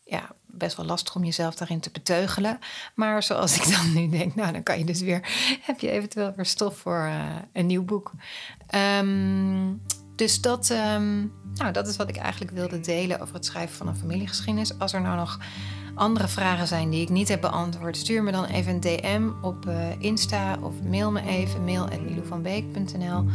ja, 0.04 0.30
best 0.46 0.76
wel 0.76 0.86
lastig 0.86 1.14
om 1.14 1.24
jezelf 1.24 1.54
daarin 1.54 1.80
te 1.80 1.90
beteugelen. 1.90 2.58
Maar 2.94 3.22
zoals 3.22 3.56
ik 3.56 3.76
dan 3.76 3.92
nu 3.92 4.08
denk, 4.08 4.34
nou 4.34 4.52
dan 4.52 4.62
kan 4.62 4.78
je 4.78 4.84
dus 4.84 5.00
weer, 5.00 5.28
heb 5.62 5.80
je 5.80 5.90
eventueel 5.90 6.32
weer 6.36 6.46
stof 6.46 6.76
voor 6.76 7.06
uh, 7.06 7.24
een 7.52 7.66
nieuw 7.66 7.84
boek. 7.84 8.12
Um, 8.74 9.82
dus 10.16 10.40
dat, 10.40 10.70
um, 10.70 11.32
nou, 11.54 11.72
dat 11.72 11.88
is 11.88 11.96
wat 11.96 12.08
ik 12.08 12.16
eigenlijk 12.16 12.52
wilde 12.52 12.80
delen 12.80 13.20
over 13.20 13.34
het 13.34 13.46
schrijven 13.46 13.76
van 13.76 13.88
een 13.88 13.96
familiegeschiedenis. 13.96 14.78
Als 14.78 14.92
er 14.92 15.00
nou 15.00 15.16
nog 15.16 15.38
andere 15.94 16.28
vragen 16.28 16.66
zijn 16.66 16.90
die 16.90 17.02
ik 17.02 17.08
niet 17.08 17.28
heb 17.28 17.40
beantwoord, 17.40 17.96
stuur 17.96 18.22
me 18.22 18.32
dan 18.32 18.44
even 18.44 18.72
een 18.72 18.80
DM 18.80 19.30
op 19.40 19.66
uh, 19.66 19.74
Insta 19.98 20.56
of 20.60 20.82
mail 20.82 21.10
me 21.10 21.22
even 21.26 21.64
mail@milouvanbeek.nl. 21.64 23.18
Um, 23.18 23.30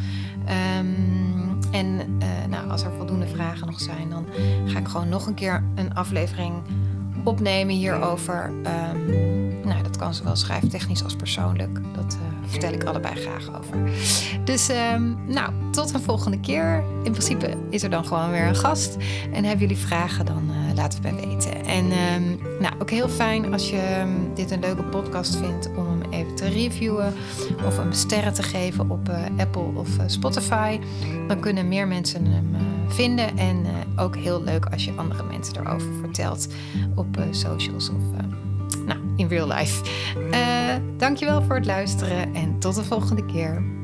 ehm, 0.46 1.57
en 1.72 1.86
uh, 1.86 2.28
nou, 2.50 2.70
als 2.70 2.84
er 2.84 2.92
voldoende 2.98 3.28
vragen 3.28 3.68
nog 3.68 3.80
zijn, 3.80 4.10
dan 4.10 4.26
ga 4.66 4.80
ik 4.80 4.88
gewoon 4.88 5.10
nog 5.10 5.28
een 5.28 5.34
keer 5.34 5.64
een 5.76 5.94
aflevering 5.94 6.54
opnemen 7.24 7.76
hierover. 7.76 8.46
Um, 8.46 9.66
nou, 9.68 9.84
dat 9.84 9.98
kan 9.98 10.14
zowel 10.14 10.36
schrijftechnisch 10.36 11.04
als 11.04 11.16
persoonlijk. 11.16 11.80
Dat 11.96 12.18
uh, 12.22 12.50
vertel 12.50 12.72
ik 12.72 12.84
allebei 12.84 13.16
graag 13.16 13.58
over. 13.58 13.78
Dus 14.44 14.70
um, 14.70 15.18
nou, 15.26 15.52
tot 15.72 15.94
een 15.94 16.02
volgende 16.02 16.40
keer. 16.40 16.84
In 17.04 17.12
principe 17.12 17.54
is 17.70 17.84
er 17.84 17.90
dan 17.90 18.06
gewoon 18.06 18.32
weer 18.32 18.48
een 18.48 18.56
gast. 18.56 18.98
En 19.34 19.44
hebben 19.44 19.68
jullie 19.68 19.84
vragen, 19.84 20.26
dan 20.26 20.50
uh, 20.50 20.76
laat 20.76 20.94
het 20.94 21.04
mij 21.04 21.16
weten. 21.16 21.66
En 21.66 21.86
um, 21.86 22.40
nou, 22.60 22.74
ook 22.80 22.90
heel 22.90 23.10
fijn 23.10 23.54
als 23.54 23.70
je 23.70 24.14
dit 24.34 24.52
een 24.52 24.60
leuke 24.60 24.84
podcast 24.84 25.36
vindt 25.36 25.70
om 25.76 25.97
even 26.10 26.36
te 26.36 26.48
reviewen 26.48 27.14
of 27.66 27.78
hem 27.78 27.92
sterren 27.92 28.34
te 28.34 28.44
geven 28.44 28.90
op 28.90 29.10
uh, 29.10 29.24
Apple 29.38 29.72
of 29.74 29.88
Spotify. 30.06 30.80
Dan 31.28 31.40
kunnen 31.40 31.68
meer 31.68 31.88
mensen 31.88 32.26
hem 32.26 32.56
vinden. 32.88 33.38
En 33.38 33.66
ook 33.96 34.16
heel 34.16 34.44
leuk 34.44 34.66
als 34.66 34.86
je 34.86 34.94
andere 34.96 35.24
mensen 35.24 35.56
erover 35.58 35.94
vertelt 36.02 36.48
op 36.96 37.18
socials 37.32 37.90
of 37.90 38.04
nou, 38.86 39.00
in 39.16 39.28
real 39.28 39.48
life. 39.48 39.84
Dankjewel 40.98 41.44
voor 41.44 41.56
het 41.56 41.66
luisteren 41.66 42.36
en 42.36 42.60
tot 42.60 42.76
de 42.76 42.84
volgende 42.84 43.26
keer. 43.26 43.77